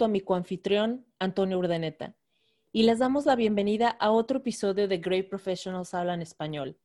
[0.00, 2.16] junto a mi coanfitrión Antonio Urdeneta
[2.72, 6.78] y les damos la bienvenida a otro episodio de Great Professionals Hablan Español,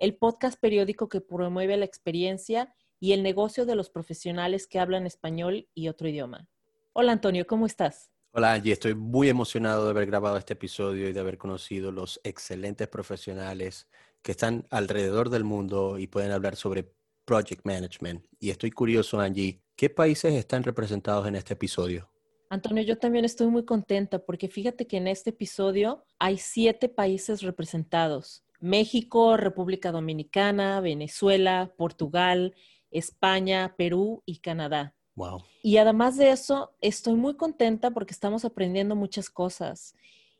[0.00, 5.06] el podcast periódico que promueve la experiencia y el negocio de los profesionales que hablan
[5.06, 6.48] español y otro idioma.
[6.92, 8.10] Hola Antonio, ¿cómo estás?
[8.32, 12.20] Hola Angie, estoy muy emocionado de haber grabado este episodio y de haber conocido los
[12.24, 13.86] excelentes profesionales
[14.22, 16.92] que están alrededor del mundo y pueden hablar sobre
[17.24, 18.26] project management.
[18.40, 22.10] Y estoy curioso, Angie, ¿qué países están representados en este episodio?
[22.48, 27.42] Antonio, yo también estoy muy contenta porque fíjate que en este episodio hay siete países
[27.42, 28.44] representados.
[28.60, 32.54] México, República Dominicana, Venezuela, Portugal,
[32.90, 34.94] España, Perú y Canadá.
[35.14, 35.42] Wow.
[35.62, 39.94] Y además de eso, estoy muy contenta porque estamos aprendiendo muchas cosas.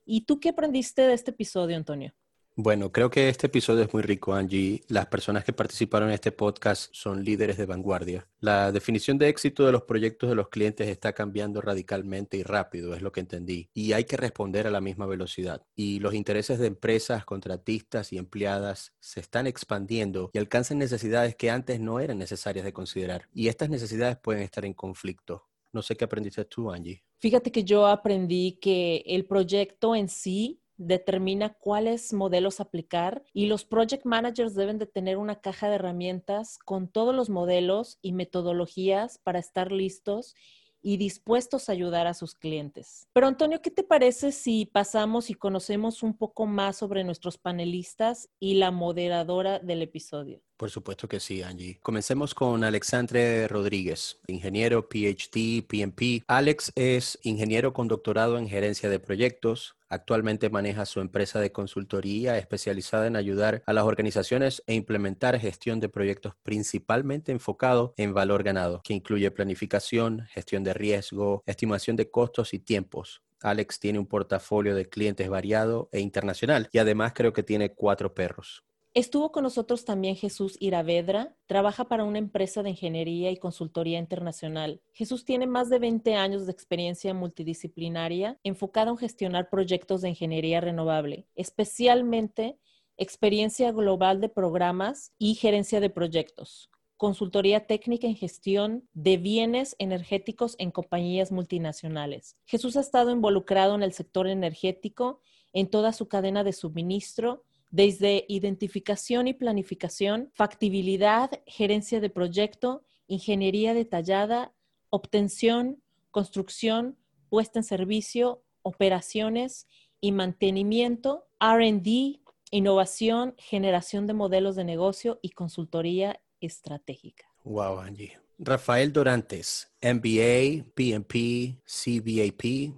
[0.04, 2.14] ¿Y tú qué aprendiste de este episodio, Antonio?
[2.58, 4.82] Bueno, creo que este episodio es muy rico, Angie.
[4.88, 8.30] Las personas que participaron en este podcast son líderes de vanguardia.
[8.40, 12.94] La definición de éxito de los proyectos de los clientes está cambiando radicalmente y rápido,
[12.94, 13.68] es lo que entendí.
[13.74, 15.66] Y hay que responder a la misma velocidad.
[15.74, 21.50] Y los intereses de empresas, contratistas y empleadas se están expandiendo y alcanzan necesidades que
[21.50, 23.28] antes no eran necesarias de considerar.
[23.34, 25.44] Y estas necesidades pueden estar en conflicto.
[25.74, 27.04] No sé qué aprendiste tú, Angie.
[27.18, 33.64] Fíjate que yo aprendí que el proyecto en sí determina cuáles modelos aplicar y los
[33.64, 39.18] project managers deben de tener una caja de herramientas con todos los modelos y metodologías
[39.18, 40.34] para estar listos
[40.82, 43.08] y dispuestos a ayudar a sus clientes.
[43.12, 48.28] Pero Antonio, ¿qué te parece si pasamos y conocemos un poco más sobre nuestros panelistas
[48.38, 50.45] y la moderadora del episodio?
[50.56, 51.78] Por supuesto que sí, Angie.
[51.82, 56.24] Comencemos con Alexandre Rodríguez, ingeniero PhD, PMP.
[56.26, 59.76] Alex es ingeniero con doctorado en gerencia de proyectos.
[59.90, 65.78] Actualmente maneja su empresa de consultoría especializada en ayudar a las organizaciones e implementar gestión
[65.78, 72.10] de proyectos principalmente enfocado en valor ganado, que incluye planificación, gestión de riesgo, estimación de
[72.10, 73.22] costos y tiempos.
[73.42, 78.14] Alex tiene un portafolio de clientes variado e internacional y además creo que tiene cuatro
[78.14, 78.65] perros.
[78.96, 84.80] Estuvo con nosotros también Jesús Iravedra, trabaja para una empresa de ingeniería y consultoría internacional.
[84.94, 90.62] Jesús tiene más de 20 años de experiencia multidisciplinaria enfocada en gestionar proyectos de ingeniería
[90.62, 92.58] renovable, especialmente
[92.96, 100.56] experiencia global de programas y gerencia de proyectos, consultoría técnica en gestión de bienes energéticos
[100.58, 102.38] en compañías multinacionales.
[102.46, 105.20] Jesús ha estado involucrado en el sector energético
[105.52, 113.74] en toda su cadena de suministro, desde identificación y planificación, factibilidad, gerencia de proyecto, ingeniería
[113.74, 114.52] detallada,
[114.90, 116.96] obtención, construcción,
[117.28, 119.66] puesta en servicio, operaciones
[120.00, 127.26] y mantenimiento, RD, innovación, generación de modelos de negocio y consultoría estratégica.
[127.44, 128.18] Wow, Angie.
[128.38, 132.74] Rafael Dorantes, MBA, PMP, CBAP,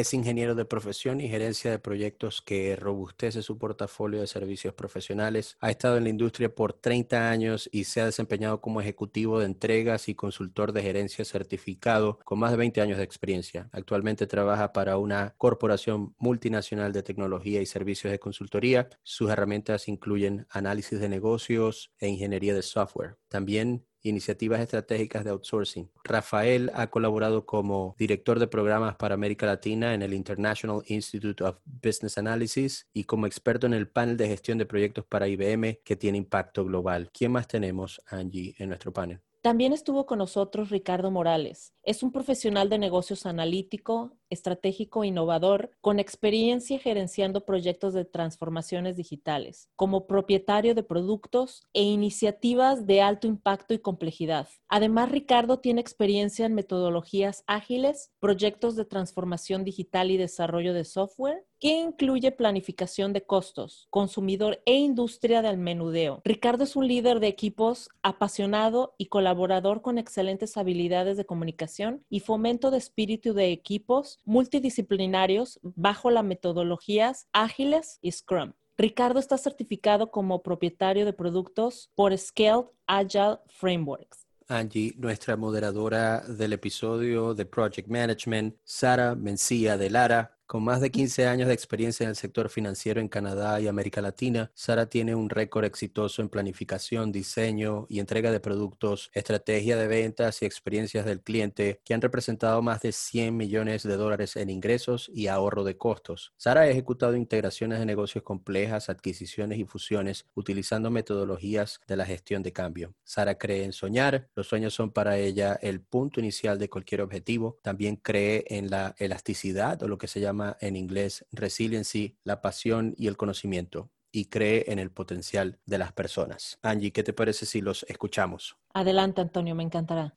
[0.00, 5.56] es ingeniero de profesión y gerencia de proyectos que robustece su portafolio de servicios profesionales.
[5.60, 9.46] Ha estado en la industria por 30 años y se ha desempeñado como ejecutivo de
[9.46, 13.70] entregas y consultor de gerencia certificado con más de 20 años de experiencia.
[13.72, 18.90] Actualmente trabaja para una corporación multinacional de tecnología y servicios de consultoría.
[19.02, 23.16] Sus herramientas incluyen análisis de negocios e ingeniería de software.
[23.28, 25.90] También iniciativas estratégicas de outsourcing.
[26.04, 31.58] Rafael ha colaborado como director de programas para América Latina en el International Institute of
[31.64, 35.96] Business Analysis y como experto en el panel de gestión de proyectos para IBM que
[35.96, 37.10] tiene impacto global.
[37.12, 39.20] ¿Quién más tenemos, Angie, en nuestro panel?
[39.46, 41.72] También estuvo con nosotros Ricardo Morales.
[41.86, 48.96] Es un profesional de negocios analítico, estratégico e innovador, con experiencia gerenciando proyectos de transformaciones
[48.96, 54.48] digitales, como propietario de productos e iniciativas de alto impacto y complejidad.
[54.66, 61.46] Además, Ricardo tiene experiencia en metodologías ágiles, proyectos de transformación digital y desarrollo de software,
[61.60, 66.20] que incluye planificación de costos, consumidor e industria del menudeo.
[66.24, 71.75] Ricardo es un líder de equipos apasionado y colaborador con excelentes habilidades de comunicación
[72.08, 78.52] y fomento de espíritu de equipos multidisciplinarios bajo las metodologías ágiles y Scrum.
[78.78, 84.26] Ricardo está certificado como propietario de productos por Scaled Agile Frameworks.
[84.48, 90.92] Angie, nuestra moderadora del episodio de Project Management, Sara Mencía de Lara, Con más de
[90.92, 95.16] 15 años de experiencia en el sector financiero en Canadá y América Latina, Sara tiene
[95.16, 101.04] un récord exitoso en planificación, diseño y entrega de productos, estrategia de ventas y experiencias
[101.04, 105.64] del cliente que han representado más de 100 millones de dólares en ingresos y ahorro
[105.64, 106.32] de costos.
[106.36, 112.44] Sara ha ejecutado integraciones de negocios complejas, adquisiciones y fusiones utilizando metodologías de la gestión
[112.44, 112.94] de cambio.
[113.02, 117.58] Sara cree en soñar, los sueños son para ella el punto inicial de cualquier objetivo.
[117.62, 122.94] También cree en la elasticidad o lo que se llama en inglés resiliency, la pasión
[122.96, 126.58] y el conocimiento y cree en el potencial de las personas.
[126.62, 128.56] Angie, ¿qué te parece si los escuchamos?
[128.72, 130.14] Adelante, Antonio, me encantará.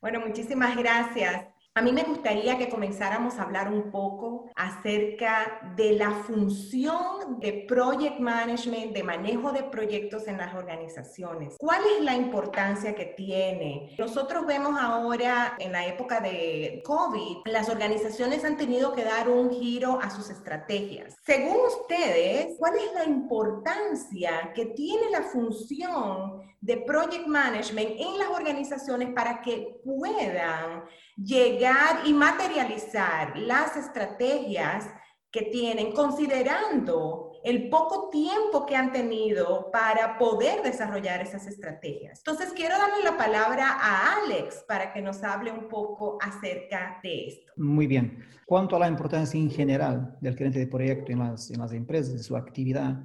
[0.00, 1.55] Bueno, muchísimas gracias.
[1.76, 7.66] A mí me gustaría que comenzáramos a hablar un poco acerca de la función de
[7.68, 11.56] project management, de manejo de proyectos en las organizaciones.
[11.58, 13.94] ¿Cuál es la importancia que tiene?
[13.98, 19.50] Nosotros vemos ahora en la época de COVID, las organizaciones han tenido que dar un
[19.50, 21.14] giro a sus estrategias.
[21.26, 28.28] Según ustedes, ¿cuál es la importancia que tiene la función de project management en las
[28.28, 30.84] organizaciones para que puedan
[31.16, 34.86] llegar y materializar las estrategias
[35.30, 42.18] que tienen, considerando el poco tiempo que han tenido para poder desarrollar esas estrategias.
[42.18, 47.28] Entonces, quiero darle la palabra a Alex para que nos hable un poco acerca de
[47.28, 47.52] esto.
[47.56, 48.24] Muy bien.
[48.46, 52.14] Cuanto a la importancia en general del cliente de proyecto en las, en las empresas,
[52.14, 52.96] de su actividad,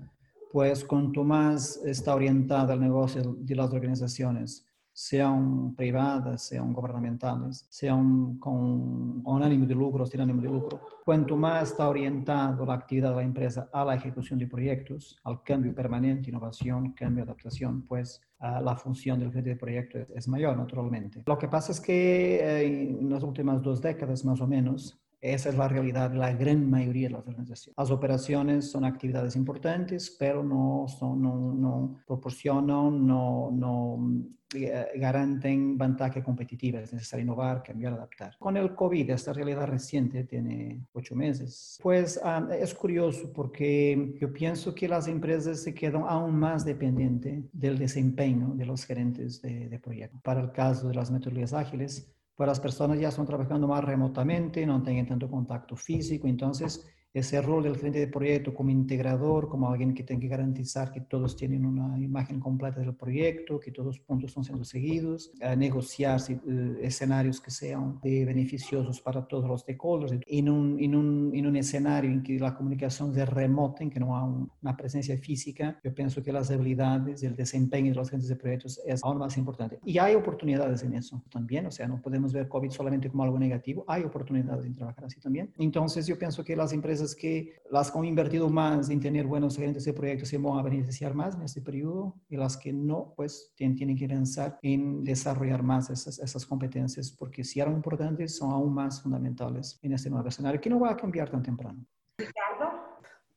[0.52, 8.38] pues cuanto más está orientada al negocio de las organizaciones, sean privadas, sean gubernamentales, sean
[8.38, 13.12] con, con ánimo de lucro, sin ánimo de lucro, cuanto más está orientado la actividad
[13.12, 18.22] de la empresa a la ejecución de proyectos, al cambio permanente, innovación, cambio, adaptación, pues
[18.40, 21.24] la función del cliente de proyecto es, mayor, naturalmente.
[21.26, 25.50] Lo que pasa es que eh, en las últimas dos décadas, más o menos, esa
[25.50, 27.78] es la realidad la gran mayoría de las organizaciones.
[27.78, 34.26] Las operaciones son actividades importantes, pero no, son, no, proporcionan, no, no
[34.56, 36.80] eh, garanten ventaja competitiva.
[36.80, 38.36] Es necesario innovar, cambiar, adaptar.
[38.40, 42.20] Con el COVID, esta realidad reciente tiene ocho meses, pues
[42.60, 48.54] es curioso porque yo pienso que las empresas se quedan aún más dependientes del desempeño
[48.56, 50.20] de los gerentes de, de proyecto.
[50.24, 54.66] Para el caso de las metodologías ágiles, pues las personas ya están trabajando más remotamente,
[54.66, 59.70] no tienen tanto contacto físico, entonces ese rol del frente de proyecto como integrador, como
[59.70, 63.88] alguien que tiene que garantizar que todos tienen una imagen completa del proyecto, que todos
[63.88, 69.62] los puntos están siendo seguidos, a negociar eh, escenarios que sean beneficiosos para todos los
[69.62, 70.20] stakeholders.
[70.28, 74.00] En un, en, un, en un escenario en que la comunicación es remota, en que
[74.00, 78.08] no hay una presencia física, yo pienso que las habilidades y el desempeño de los
[78.08, 79.80] agentes de proyectos es aún más importante.
[79.86, 83.40] Y hay oportunidades en eso también, o sea, no podemos ver COVID solamente como algo
[83.40, 85.52] negativo, hay oportunidades en trabajar así también.
[85.58, 89.56] Entonces, yo pienso que las empresas que las que han invertido más en tener buenos
[89.56, 93.14] gerentes de proyectos se van a beneficiar más en este periodo y las que no,
[93.16, 98.52] pues tienen, que pensar en desarrollar más esas, esas competencias porque si eran importantes son
[98.52, 101.86] aún más fundamentales en este nuevo escenario que no va a cambiar tan temprano.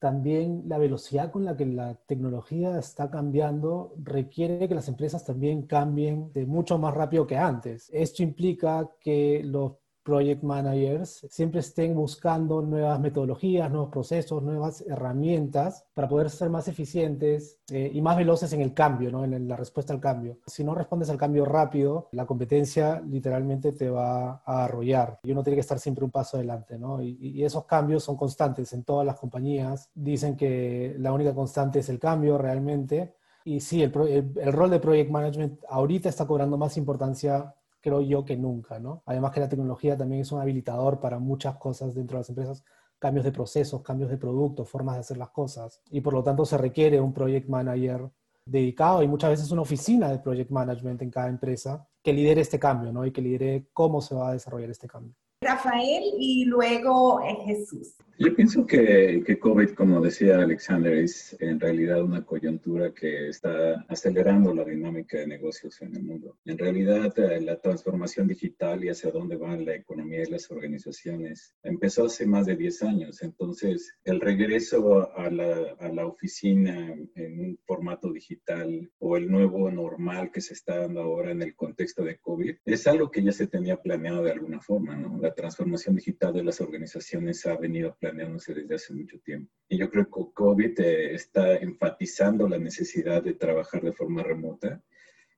[0.04, 5.62] También la velocidad con la que la tecnología está cambiando requiere que las empresas también
[5.62, 7.88] cambien de mucho más rápido que antes.
[7.90, 9.72] Esto implica que los
[10.04, 16.68] project managers siempre estén buscando nuevas metodologías, nuevos procesos, nuevas herramientas para poder ser más
[16.68, 19.24] eficientes eh, y más veloces en el cambio, ¿no?
[19.24, 20.38] en la respuesta al cambio.
[20.46, 25.42] Si no respondes al cambio rápido, la competencia literalmente te va a arrollar y uno
[25.42, 26.78] tiene que estar siempre un paso adelante.
[26.78, 27.02] ¿no?
[27.02, 29.90] Y, esos cambios son constantes en todas las compañías.
[29.94, 33.14] Dicen que la única constante es el cambio realmente.
[33.44, 33.92] Y sí, el,
[34.36, 37.54] el rol de project management ahorita está cobrando más importancia
[37.84, 39.02] creo yo que nunca, ¿no?
[39.04, 42.64] Además que la tecnología también es un habilitador para muchas cosas dentro de las empresas,
[42.98, 45.82] cambios de procesos, cambios de productos, formas de hacer las cosas.
[45.90, 48.08] Y por lo tanto se requiere un project manager
[48.46, 52.58] dedicado y muchas veces una oficina de project management en cada empresa que lidere este
[52.58, 53.04] cambio, ¿no?
[53.04, 55.14] Y que lidere cómo se va a desarrollar este cambio.
[55.42, 57.96] Rafael y luego Jesús.
[58.16, 63.84] Yo pienso que, que, COVID, como decía Alexander, es en realidad una coyuntura que está
[63.88, 66.36] acelerando la dinámica de negocios en el mundo.
[66.44, 71.56] En realidad, eh, la transformación digital y hacia dónde va la economía y las organizaciones
[71.64, 73.20] empezó hace más de 10 años.
[73.20, 79.68] Entonces, el regreso a la, a la oficina en un formato digital o el nuevo
[79.72, 83.32] normal que se está dando ahora en el contexto de COVID es algo que ya
[83.32, 84.94] se tenía planeado de alguna forma.
[84.94, 85.18] ¿no?
[85.20, 89.50] La transformación digital de las organizaciones ha venido planeándose desde hace mucho tiempo.
[89.66, 94.82] Y yo creo que COVID eh, está enfatizando la necesidad de trabajar de forma remota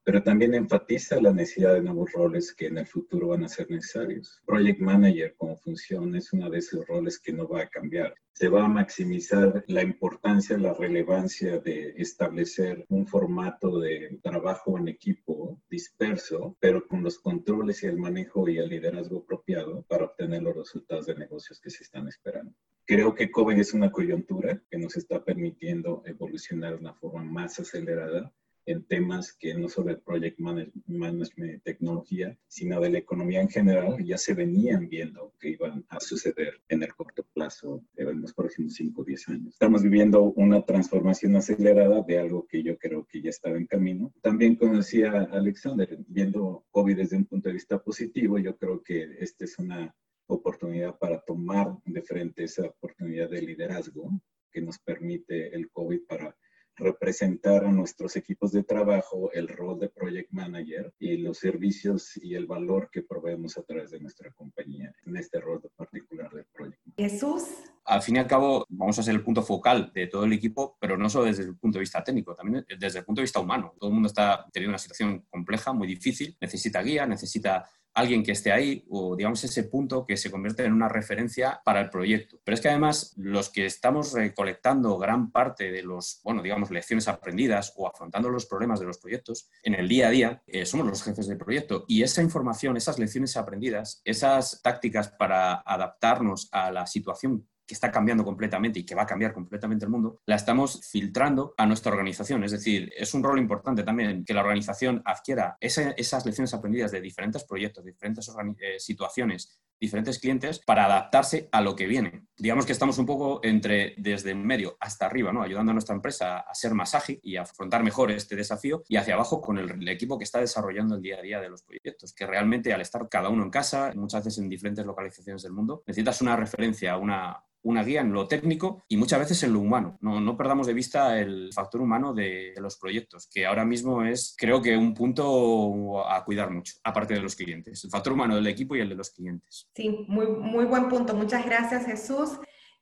[0.06, 3.68] pero también enfatiza la necesidad de nuevos roles que en el futuro van a ser
[3.68, 4.40] necesarios.
[4.46, 8.14] Project Manager como función es uno de esos roles que no va a cambiar.
[8.32, 14.86] Se va a maximizar la importancia, la relevancia de establecer un formato de trabajo en
[14.86, 20.40] equipo disperso, pero con los controles y el manejo y el liderazgo apropiado para obtener
[20.40, 22.54] los resultados de negocios que se están esperando.
[22.84, 27.58] Creo que COVID es una coyuntura que nos está permitiendo evolucionar de una forma más
[27.58, 28.32] acelerada
[28.66, 34.04] en temas que no solo el project management tecnología, sino de la economía en general,
[34.04, 38.74] ya se venían viendo que iban a suceder en el corto plazo, en los próximos
[38.74, 39.54] 5 o 10 años.
[39.54, 44.12] Estamos viviendo una transformación acelerada de algo que yo creo que ya estaba en camino.
[44.20, 49.16] También conocía a Alexander, viendo COVID desde un punto de vista positivo, yo creo que
[49.20, 49.94] esta es una
[50.26, 54.10] oportunidad para tomar de frente esa oportunidad de liderazgo
[54.50, 56.36] que nos permite el COVID para
[56.76, 62.34] representar a nuestros equipos de trabajo el rol de project manager y los servicios y
[62.34, 66.80] el valor que proveemos a través de nuestra compañía en este rol particular del project.
[66.96, 67.44] Jesús.
[67.84, 70.76] Al fin y al cabo, vamos a ser el punto focal de todo el equipo,
[70.80, 73.38] pero no solo desde el punto de vista técnico, también desde el punto de vista
[73.38, 73.74] humano.
[73.78, 77.64] Todo el mundo está teniendo una situación compleja, muy difícil, necesita guía, necesita
[77.96, 81.80] alguien que esté ahí o digamos ese punto que se convierte en una referencia para
[81.80, 82.38] el proyecto.
[82.44, 87.08] Pero es que además los que estamos recolectando gran parte de los, bueno, digamos, lecciones
[87.08, 90.86] aprendidas o afrontando los problemas de los proyectos en el día a día, eh, somos
[90.86, 96.70] los jefes del proyecto y esa información, esas lecciones aprendidas, esas tácticas para adaptarnos a
[96.70, 100.36] la situación que está cambiando completamente y que va a cambiar completamente el mundo, la
[100.36, 102.44] estamos filtrando a nuestra organización.
[102.44, 107.00] Es decir, es un rol importante también que la organización adquiera esas lecciones aprendidas de
[107.00, 112.26] diferentes proyectos, diferentes eh, situaciones, diferentes clientes para adaptarse a lo que viene.
[112.36, 115.42] Digamos que estamos un poco entre desde medio hasta arriba, ¿no?
[115.42, 119.14] ayudando a nuestra empresa a ser más ágil y afrontar mejor este desafío y hacia
[119.14, 122.26] abajo con el equipo que está desarrollando el día a día de los proyectos, que
[122.26, 126.22] realmente al estar cada uno en casa, muchas veces en diferentes localizaciones del mundo, necesitas
[126.22, 129.98] una referencia, una, una guía en lo técnico y muchas veces en lo humano.
[130.00, 134.34] No, no perdamos de vista el factor humano de, los proyectos, que ahora mismo es,
[134.38, 137.84] creo que, un punto a cuidar mucho, aparte de los clientes.
[137.84, 139.68] El factor humano del equipo y el de los clientes.
[139.74, 141.14] Sí, muy, muy buen punto.
[141.14, 142.30] Muchas gracias, Jesús.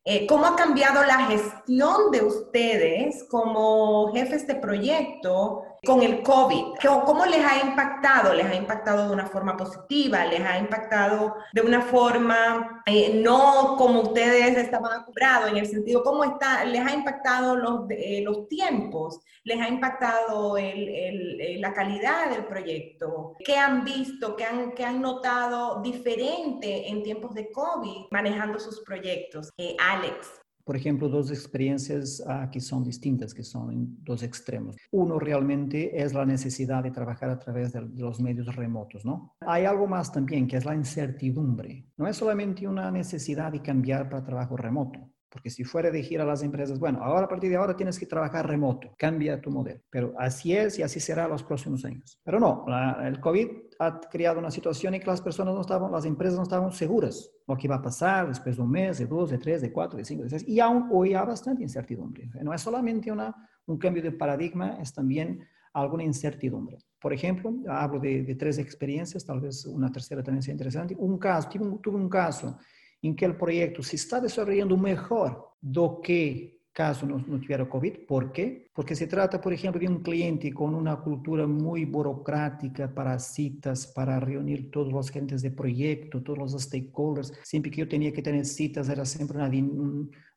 [0.06, 6.64] Eh, ¿Cómo ha cambiado la gestión de ustedes como jefes de proyecto con el COVID?
[7.04, 8.34] ¿Cómo les ha impactado?
[8.34, 10.24] ¿Les ha impactado de una forma positiva?
[10.26, 15.50] ¿Les ha impactado de una forma eh, no como ustedes estaban acostumbrados?
[15.50, 19.20] En el sentido, ¿cómo está, les ha impactado los, eh, los tiempos?
[19.44, 23.36] ¿Les ha impactado el, la calidad del proyecto?
[23.44, 24.36] ¿Qué han visto?
[24.36, 29.50] ¿Qué han, qué han notado diferente en tiempos de COVID manejando sus proyectos?
[29.78, 30.43] Alex.
[30.64, 34.76] Por ejemplo, dos experiencias uh, que son distintas, que son dos extremos.
[34.90, 39.34] Uno realmente es la necesidad de trabajar a través de, de, los medios remotos, ¿no?
[39.40, 41.86] Hay algo más también, que es la incertidumbre.
[41.96, 45.14] No es solamente una necesidad de cambiar para trabajo remoto.
[45.34, 47.98] Porque si fuera de decir a las empresas, bueno, ahora a partir de ahora tienes
[47.98, 49.80] que trabajar remoto, cambia tu modelo.
[49.90, 52.20] Pero así es y así será los próximos años.
[52.22, 55.90] Pero no, la, el COVID ha creado una situación en que las personas no estaban,
[55.90, 59.06] las empresas no estaban seguras lo que va a pasar después de un mes, de
[59.06, 60.44] dos, de tres, de cuatro, de cinco, de seis.
[60.46, 62.28] Y aún hoy hay bastante incertidumbre.
[62.42, 63.34] No es solamente una,
[63.66, 65.40] un cambio de paradigma, es también
[65.72, 66.78] alguna incertidumbre.
[67.00, 70.94] Por ejemplo, hablo de, de tres experiencias, tal vez una tercera también sea interesante.
[70.98, 72.56] Un caso, tuve un, tuve un caso
[73.04, 77.66] em que o projeto se está desenvolvendo melhor do que caso não, não tiver o
[77.66, 77.98] Covid.
[78.06, 78.63] Por quê?
[78.74, 83.86] Porque se trata, por exemplo, de um cliente com uma cultura muito burocrática para citas,
[83.86, 87.30] para reunir todos os clientes de projeto, todos os stakeholders.
[87.44, 89.48] Sempre que eu tinha que ter citas, era sempre uma,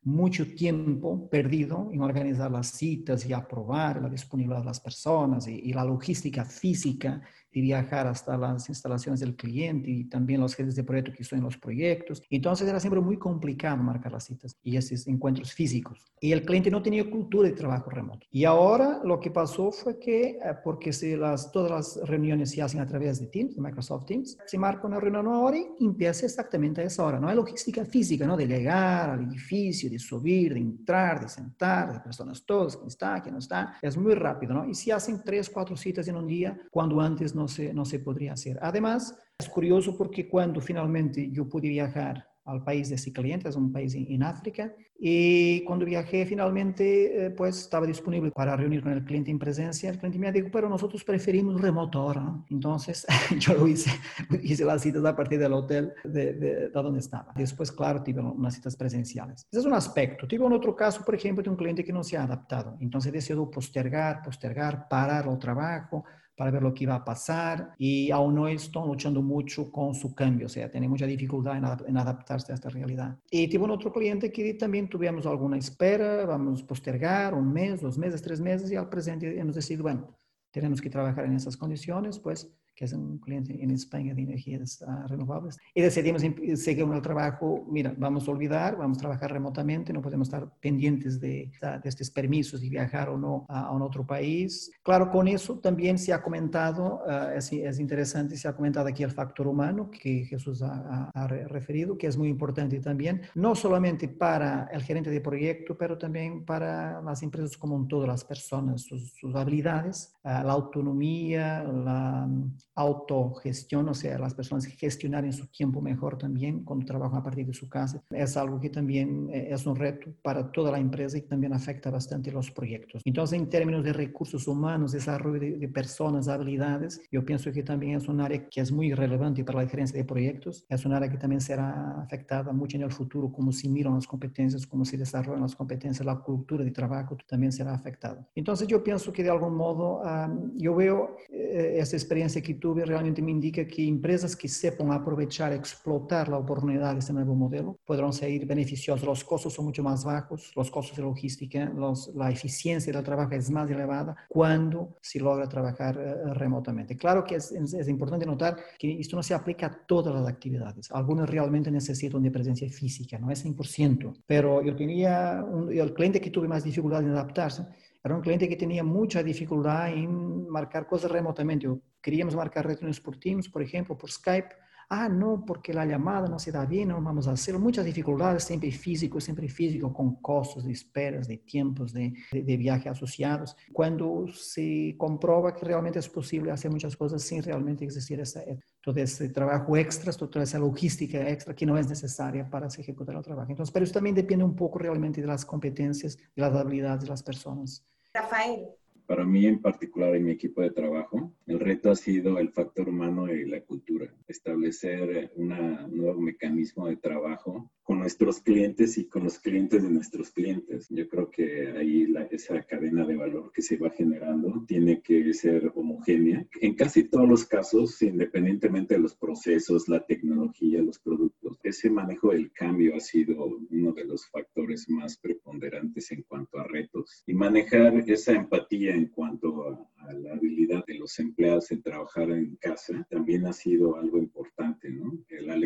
[0.03, 5.55] mucho tiempo perdido en organizar las citas y aprobar la disponibilidad de las personas y,
[5.55, 10.75] y, la logística física de viajar hasta las instalaciones del cliente y también los jefes
[10.75, 12.21] de proyecto que en los proyectos.
[12.29, 15.99] Entonces era siempre muy complicado marcar las citas y esos encuentros físicos.
[16.21, 18.26] Y el cliente no tenía cultura de trabajo remoto.
[18.29, 22.61] Y ahora lo que pasó fue que, eh, porque si las, todas las reuniones se
[22.61, 26.25] hacen a través de Teams, de Microsoft Teams, se marca una reunión ahora y empieza
[26.25, 27.19] exactamente a esa hora.
[27.19, 28.35] No hay logística física, ¿no?
[28.35, 33.21] De llegar al edificio, de subir, de entrar, de sentar, de personas todas, quién está,
[33.21, 33.77] quién no está.
[33.81, 34.67] Es muy rápido, ¿no?
[34.67, 37.99] Y se hacen tres, cuatro citas en un día cuando antes no se, no se
[37.99, 38.59] podría hacer.
[38.61, 43.55] Además, es curioso porque cuando finalmente yo pude viajar al país de ese cliente, es
[43.55, 44.73] un país en, África.
[44.99, 49.89] Y cuando viajé finalmente, eh, pues estaba disponible para reunir con el cliente en presencia.
[49.89, 52.21] El cliente me dijo, pero nosotros preferimos remoto ahora.
[52.21, 52.45] ¿no?
[52.49, 53.05] Entonces
[53.37, 53.91] yo lo hice,
[54.41, 57.31] hice las citas a partir del hotel de, de, de, donde estaba.
[57.35, 59.45] Después, claro, tuve unas citas presenciales.
[59.51, 60.27] Ese es un aspecto.
[60.27, 62.77] Tuve un otro caso, por ejemplo, de un cliente que no se ha adaptado.
[62.79, 66.05] Entonces decidió postergar, postergar, parar el trabajo
[66.37, 70.13] para ver lo que va a pasar y aún hoy están luchando mucho con su
[70.13, 73.17] cambio, o sea, tienen mucha dificultad en, adaptarse a esta realidad.
[73.31, 77.97] Y tuve otro cliente que también tuvimos alguna espera, vamos a postergar un mes, dos
[77.97, 80.15] meses, tres meses y al presente hemos decidido, bueno,
[80.51, 84.83] tenemos que trabajar en esas condiciones, pues que es un cliente en España de energías
[84.87, 85.57] uh, renovables.
[85.73, 90.27] Y decidimos seguir el trabajo, mira, vamos a olvidar, vamos a trabajar remotamente, no podemos
[90.27, 94.71] estar pendientes de, de estos permisos de viajar o no a, a, un otro país.
[94.83, 99.01] Claro, con eso también se ha comentado, uh, es, es, interesante, se ha comentado aquí
[99.01, 104.07] el factor humano que Jesús ha, ha, referido, que es muy importante también, no solamente
[104.07, 108.83] para el gerente de proyecto, pero también para las empresas como en todas las personas,
[108.83, 112.29] sus, sus habilidades, uh, la autonomía, la
[112.77, 117.53] autogestión, o sea, las personas gestionar su tiempo mejor también cuando trabajan a partir de
[117.53, 118.03] su casa.
[118.11, 121.89] Es algo que también eh, es un reto para toda la empresa y también afecta
[121.89, 123.01] bastante los proyectos.
[123.03, 128.07] Entonces, en términos de recursos humanos, desarrollo de, personas, habilidades, yo pienso que también es
[128.07, 130.65] un área que es muy relevante para la diferencia de proyectos.
[130.69, 134.05] Es un área que también será afectada mucho en el futuro, cómo se miran las
[134.05, 138.27] competencias, cómo se desarrollan las competencias, la cultura de trabajo también será afectada.
[138.35, 142.66] Entonces, yo pienso que de algún modo, um, yo veo eh, esta experiencia que tú
[142.73, 147.79] realmente me indica que empresas que sepan aprovechar, explotar la oportunidad de este nuevo modelo
[147.85, 149.05] podrán ser beneficiosas.
[149.05, 153.33] Los costos son mucho más bajos, los costos de logística, los, la eficiencia del trabajo
[153.33, 156.97] es más elevada cuando se logra trabajar uh, remotamente.
[156.97, 160.91] Claro que es, es, importante notar que esto no se aplica a todas las actividades.
[160.91, 166.21] Algunas realmente necesitan de presencia física, no es 100%, pero yo tenía un, el cliente
[166.21, 167.65] que tuve más dificultad en adaptarse
[168.07, 171.67] era un cliente que tenía mucha dificultad en marcar cosas remotamente.
[172.01, 174.55] Queríamos marcar reuniones por Teams, por ejemplo, por Skype.
[174.89, 178.45] Ah, no, porque la llamada no se da bien, no vamos a hacer muchas dificultades,
[178.45, 183.53] siempre físico, siempre físico, con costos de esperas, de tiempos de, de, de, viaje asociados.
[183.73, 188.41] Cuando se comprueba que realmente es posible hacer muchas cosas sin realmente existir esa,
[188.81, 193.21] todo ese trabajo extra, toda esa logística extra que no es necesaria para ejecutar el
[193.23, 193.51] trabajo.
[193.51, 197.09] Entonces, pero eso también depende un poco realmente de las competencias, de las habilidades de
[197.09, 197.85] las personas.
[198.17, 198.73] Rafael.
[199.07, 202.89] Para mí en particular en mi equipo de trabajo, el reto ha sido el factor
[202.89, 204.13] humano y la cultura.
[204.27, 205.47] Establecer un
[205.95, 210.87] nuevo mecanismo de trabajo con nuestros clientes y con los clientes de nuestros clientes.
[210.89, 215.33] Yo creo que ahí la, esa cadena de valor que se va generando tiene que
[215.33, 216.45] ser homogénea.
[216.59, 222.31] En casi todos los casos, independientemente de los procesos, la tecnología, los productos, ese manejo
[222.31, 227.23] del cambio ha sido uno de los factores más preponderantes en cuanto a retos.
[227.25, 232.55] Y manejar esa empatía en cuanto a, la habilidad de los empleados en trabajar en
[232.55, 235.11] casa también ha sido algo importante, ¿no?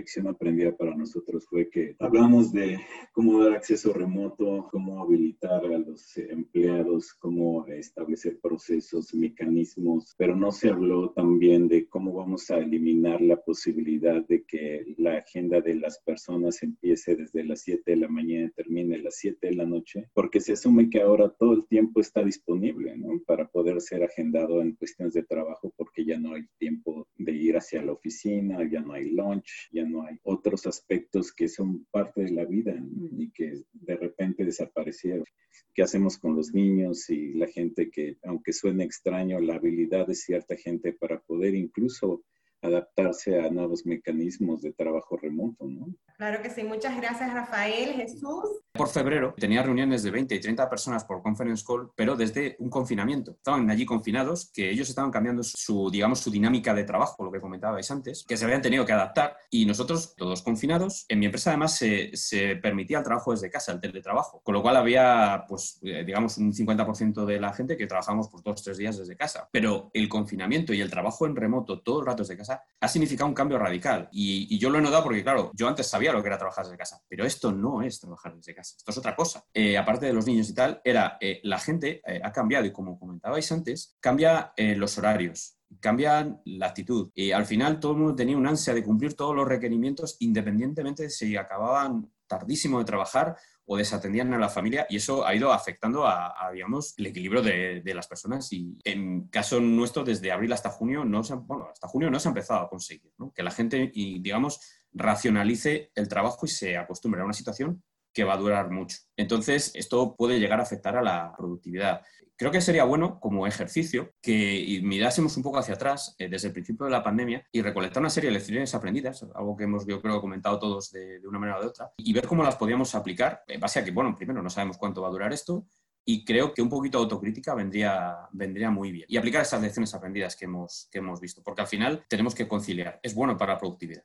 [0.01, 2.79] Lección aprendida para nosotros fue que hablamos de
[3.11, 10.51] cómo dar acceso remoto, cómo habilitar a los empleados, cómo establecer procesos, mecanismos, pero no
[10.51, 15.75] se habló también de cómo vamos a eliminar la posibilidad de que la agenda de
[15.75, 19.55] las personas empiece desde las 7 de la mañana y termine a las 7 de
[19.55, 23.21] la noche, porque se asume que ahora todo el tiempo está disponible, ¿no?
[23.27, 27.55] Para poder ser agendado en cuestiones de trabajo porque ya no hay tiempo de ir
[27.55, 32.21] hacia la oficina, ya no hay lunch, ya no hay otros aspectos que son parte
[32.21, 32.73] de la vida
[33.17, 35.25] y que de repente desaparecieron.
[35.73, 40.15] ¿Qué hacemos con los niños y la gente que, aunque suene extraño, la habilidad de
[40.15, 42.23] cierta gente para poder incluso
[42.61, 45.87] adaptarse a nuevos mecanismos de trabajo remoto, ¿no?
[46.17, 46.63] Claro que sí.
[46.63, 47.93] Muchas gracias, Rafael.
[47.93, 48.61] Jesús.
[48.73, 52.69] Por febrero tenía reuniones de 20 y 30 personas por conference call, pero desde un
[52.69, 53.31] confinamiento.
[53.31, 57.41] Estaban allí confinados, que ellos estaban cambiando su, digamos, su dinámica de trabajo, lo que
[57.41, 59.35] comentabais antes, que se habían tenido que adaptar.
[59.49, 63.71] Y nosotros, todos confinados, en mi empresa además se, se permitía el trabajo desde casa,
[63.71, 64.41] el teletrabajo.
[64.43, 68.43] Con lo cual había, pues, eh, digamos, un 50% de la gente que trabajamos por
[68.43, 69.49] dos, tres días desde casa.
[69.51, 73.27] Pero el confinamiento y el trabajo en remoto todo el rato desde casa ha significado
[73.27, 74.09] un cambio radical.
[74.11, 76.77] Y, yo lo he notado porque, claro, yo antes sabía lo que era trabajar desde
[76.77, 79.43] casa, pero esto no es trabajar desde casa, esto es otra cosa.
[79.53, 82.71] Eh, aparte de los niños y tal, era eh, la gente eh, ha cambiado y
[82.71, 88.15] como comentabais antes, cambia los horarios, cambia la actitud y al final todo el mundo
[88.15, 93.35] tenía una ansia de cumplir todos los requerimientos independientemente de si acababan tardísimo de trabajar
[93.71, 97.79] o desatendían a la familia y eso ha ido afectando a, digamos, el equilibrio de,
[97.79, 101.87] de, las personas y en caso nuestro desde abril hasta junio no se, bueno, hasta
[101.87, 103.31] junio no se ha empezado a conseguir, ¿no?
[103.33, 104.59] que la gente y digamos
[104.91, 107.81] racionalice el trabajo y se acostumbre a una situación
[108.13, 108.97] que va a durar mucho.
[109.15, 112.01] Entonces, esto puede llegar a afectar a la productividad.
[112.37, 116.53] Creo que sería bueno, como ejercicio, que mirásemos un poco hacia atrás eh, desde el
[116.53, 120.01] principio de la pandemia y recolectar una serie de lecciones aprendidas, algo que hemos, yo
[120.01, 122.95] creo, comentado todos de, de una manera o de otra, y ver cómo las podíamos
[122.95, 125.67] aplicar en base a que, bueno, primero no sabemos cuánto va a durar esto,
[126.03, 129.05] y creo que un poquito de autocrítica vendría, vendría muy bien.
[129.07, 132.47] Y aplicar esas lecciones aprendidas que hemos, que hemos visto, porque al final tenemos que
[132.47, 132.99] conciliar.
[133.03, 134.03] Es bueno para la productividad.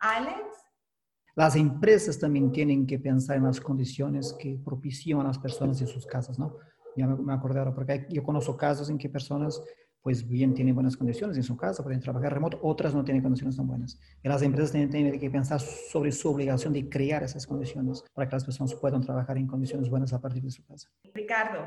[0.00, 0.40] Alex.
[1.36, 5.86] Las empresas también tienen que pensar en las condiciones que propician a las personas en
[5.86, 6.56] sus casas, ¿no?
[6.96, 9.62] Ya me, acordé ahora, porque yo conozco casos en que personas
[10.02, 13.56] pues bien tienen buenas condiciones en su casa, pueden trabajar remoto, otras no tienen condiciones
[13.56, 13.98] tan buenas.
[14.22, 18.36] Y las empresas tienen, que pensar sobre su obligación de crear esas condiciones para que
[18.36, 20.88] las personas puedan trabajar en condiciones buenas a partir de su casa.
[21.12, 21.66] Ricardo.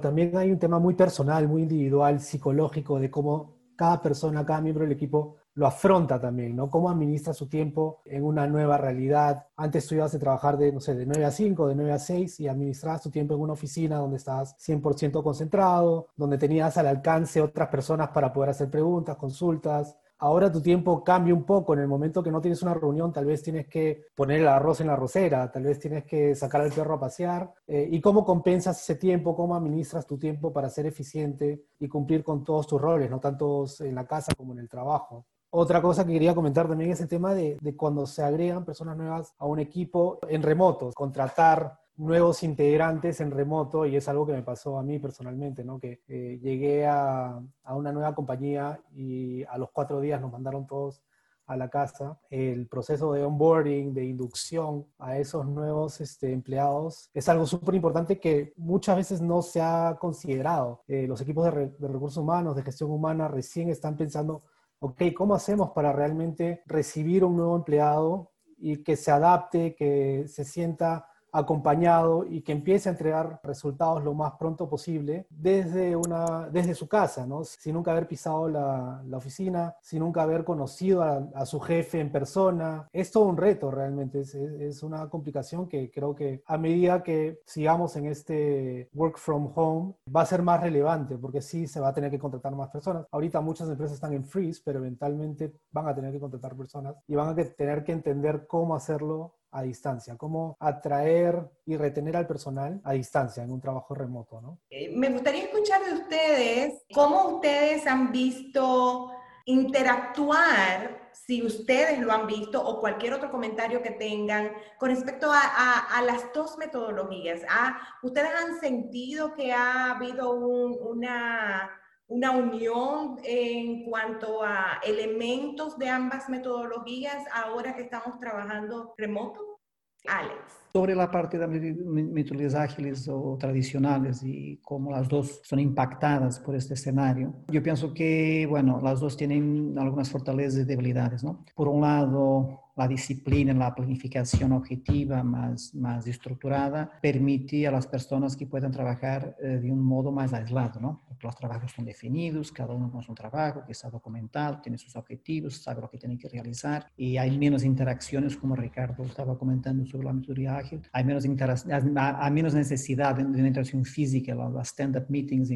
[0.00, 4.82] También hay un tema muy personal, muy individual, psicológico, de cómo cada persona, cada miembro
[4.82, 6.68] del equipo lo afronta también, ¿no?
[6.68, 9.46] Cómo administra su tiempo en una nueva realidad.
[9.56, 11.98] Antes tú ibas a trabajar de, no sé, de 9 a 5, de 9 a
[11.98, 16.86] 6 y administrabas tu tiempo en una oficina donde estabas 100% concentrado, donde tenías al
[16.86, 21.74] alcance otras personas para poder hacer preguntas, consultas, Ahora tu tiempo cambia un poco.
[21.74, 24.80] En el momento que no tienes una reunión, tal vez tienes que poner el arroz
[24.80, 27.52] en la arrocera, tal vez tienes que sacar al perro a pasear.
[27.66, 29.36] Eh, ¿Y cómo compensas ese tiempo?
[29.36, 33.66] ¿Cómo administras tu tiempo para ser eficiente y cumplir con todos tus roles, no tanto
[33.80, 35.26] en la casa como en el trabajo?
[35.56, 39.36] Otra cosa que quería comentar también es el tema de, cuando se agregan personas nuevas
[39.38, 44.42] a un equipo en remoto, contratar nuevos integrantes en remoto y es algo que me
[44.42, 45.64] pasó a mí personalmente.
[45.80, 51.04] Que eh, llegué a, una nueva compañía y a los cuatro días nos mandaron todos
[51.46, 52.18] a la casa.
[52.30, 58.18] El proceso de onboarding, de inducción a esos nuevos este, empleados es algo súper importante
[58.18, 60.82] que muchas veces no se ha considerado.
[60.88, 64.42] Eh, los equipos de recursos humanos, de gestión humana, recién están pensando,
[64.84, 70.44] ok, ¿cómo hacemos para realmente recibir un nuevo empleado y que se adapte, que se
[70.44, 76.74] sienta acompañado y que empiece a entregar resultados lo más pronto posible desde, una, desde
[76.74, 81.58] su casa, sin nunca haber pisado la, la oficina, sin nunca haber conocido a, su
[81.58, 82.88] jefe en persona.
[82.92, 87.40] Es todo un reto realmente, es, es, una complicación que creo que a medida que
[87.44, 91.88] sigamos en este work from home va a ser más relevante porque sí se va
[91.88, 93.06] a tener que contratar más personas.
[93.10, 97.16] Ahorita muchas empresas están en freeze, pero eventualmente van a tener que contratar personas y
[97.16, 102.80] van a tener que entender cómo hacerlo a distancia, cómo atraer y retener al personal
[102.82, 104.58] a distancia en un trabajo remoto, ¿no?
[104.68, 109.12] Eh, me gustaría escuchar de ustedes cómo ustedes han visto
[109.44, 116.02] interactuar, si ustedes lo han visto o cualquier otro comentario que tengan con respecto a,
[116.04, 117.42] las dos metodologías.
[117.48, 121.70] ¿Ah, ¿Ustedes han sentido que ha habido una
[122.06, 129.60] una unión en cuanto a elementos de ambas metodologías ahora que estamos trabajando remoto?
[130.06, 130.63] Alex.
[130.76, 136.56] Sobre la parte de metodologías ágiles o tradicionales y cómo las dos son impactadas por
[136.56, 141.44] este escenario, yo pienso que, bueno, las dos tienen algunas fortalezas y debilidades, ¿no?
[141.54, 148.36] Por un lado, la disciplina, la planificación objetiva más, más estructurada permite a las personas
[148.36, 151.02] que puedan trabajar eh, de un modo más aislado, ¿no?
[151.06, 154.96] Porque los trabajos son definidos, cada uno con su trabajo, que está documentado, tiene sus
[154.96, 159.86] objetivos, sabe lo que tiene que realizar y hay menos interacciones, como Ricardo estaba comentando
[159.86, 165.50] sobre la metodología hay menos, hay menos necesidad de, una interacción física, las stand-up meetings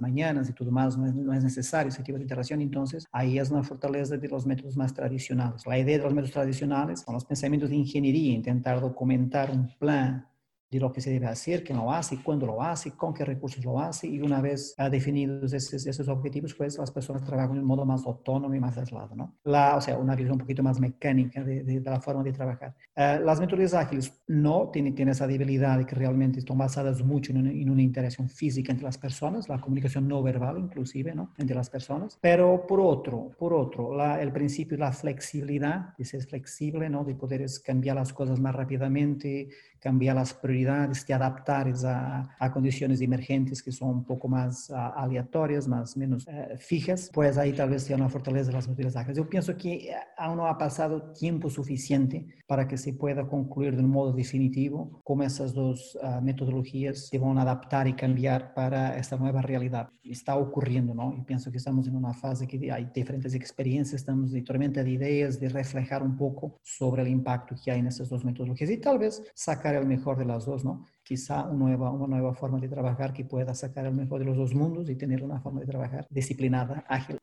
[0.00, 3.38] mañanas y todo más, no es, no es necesario ese tipo de interacción, entonces ahí
[3.38, 5.66] es una fortaleza de los métodos más tradicionales.
[5.66, 10.26] La idea de los métodos tradicionales, con los pensamientos de ingeniería, intentar documentar un plan
[10.70, 13.64] de lo que se debe hacer, quién lo hace, cuándo lo hace, con qué recursos
[13.64, 17.66] lo hace, y una vez definidos esos, esos, objetivos, pues las personas trabajan de un
[17.66, 19.36] modo más autónomo y más aislado, ¿no?
[19.44, 22.74] La, o sea, una visión un poquito más mecánica de, de, la forma de trabajar.
[22.96, 27.32] Uh, las metodologías ágiles no tienen, tienen esa debilidad de que realmente están basadas mucho
[27.32, 31.32] en una, en una, interacción física entre las personas, la comunicación no verbal inclusive, ¿no?
[31.38, 32.18] Entre las personas.
[32.20, 37.04] Pero por otro, por otro, la, el principio de la flexibilidad, de ser flexible, ¿no?
[37.04, 39.48] De poder cambiar las cosas más rápidamente,
[39.84, 44.74] cambiar las prioridades, te adaptar a, a, condiciones emergentes que son un poco más uh,
[44.96, 48.96] aleatorias, más menos uh, fijas, pues ahí tal vez sea una fortaleza de las metodologías
[48.96, 49.18] ágiles.
[49.18, 53.76] Yo pienso que eh, aún no ha pasado tiempo suficiente para que se pueda concluir
[53.76, 58.54] de un modo definitivo cómo esas dos uh, metodologías se van a adaptar y cambiar
[58.54, 59.90] para esta nueva realidad.
[60.02, 61.14] Está ocurriendo, ¿no?
[61.14, 64.90] Y pienso que estamos en una fase que hay diferentes experiencias, estamos de tormenta de
[64.90, 68.78] ideas, de reflejar un poco sobre el impacto que hay en esas dos metodologías y
[68.78, 70.86] tal vez sacar el mejor de las dos, ¿no?
[71.02, 74.36] Quizá una nueva, una nueva forma de trabajar que pueda sacar el mejor de los
[74.36, 77.18] dos mundos y tener una forma de trabajar disciplinada, ágil.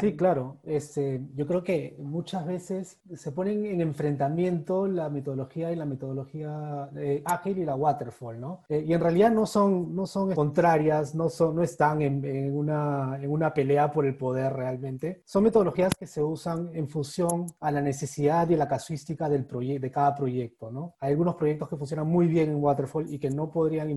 [0.00, 0.58] Sí, claro.
[0.64, 6.90] Este, yo creo que muchas veces se ponen en enfrentamiento la metodología y la metodología
[6.96, 8.62] eh, ágil y la waterfall, ¿no?
[8.68, 12.56] Eh, y en realidad no son, no son contrarias, no, son, no están en, en,
[12.56, 15.22] una, en una pelea por el poder realmente.
[15.24, 19.90] Son metodologías que se usan en función a la necesidad y la casuística del de
[19.90, 20.94] cada proyecto, ¿no?
[21.00, 23.90] Hay algunos proyectos que funcionan muy bien en waterfall y que no podrían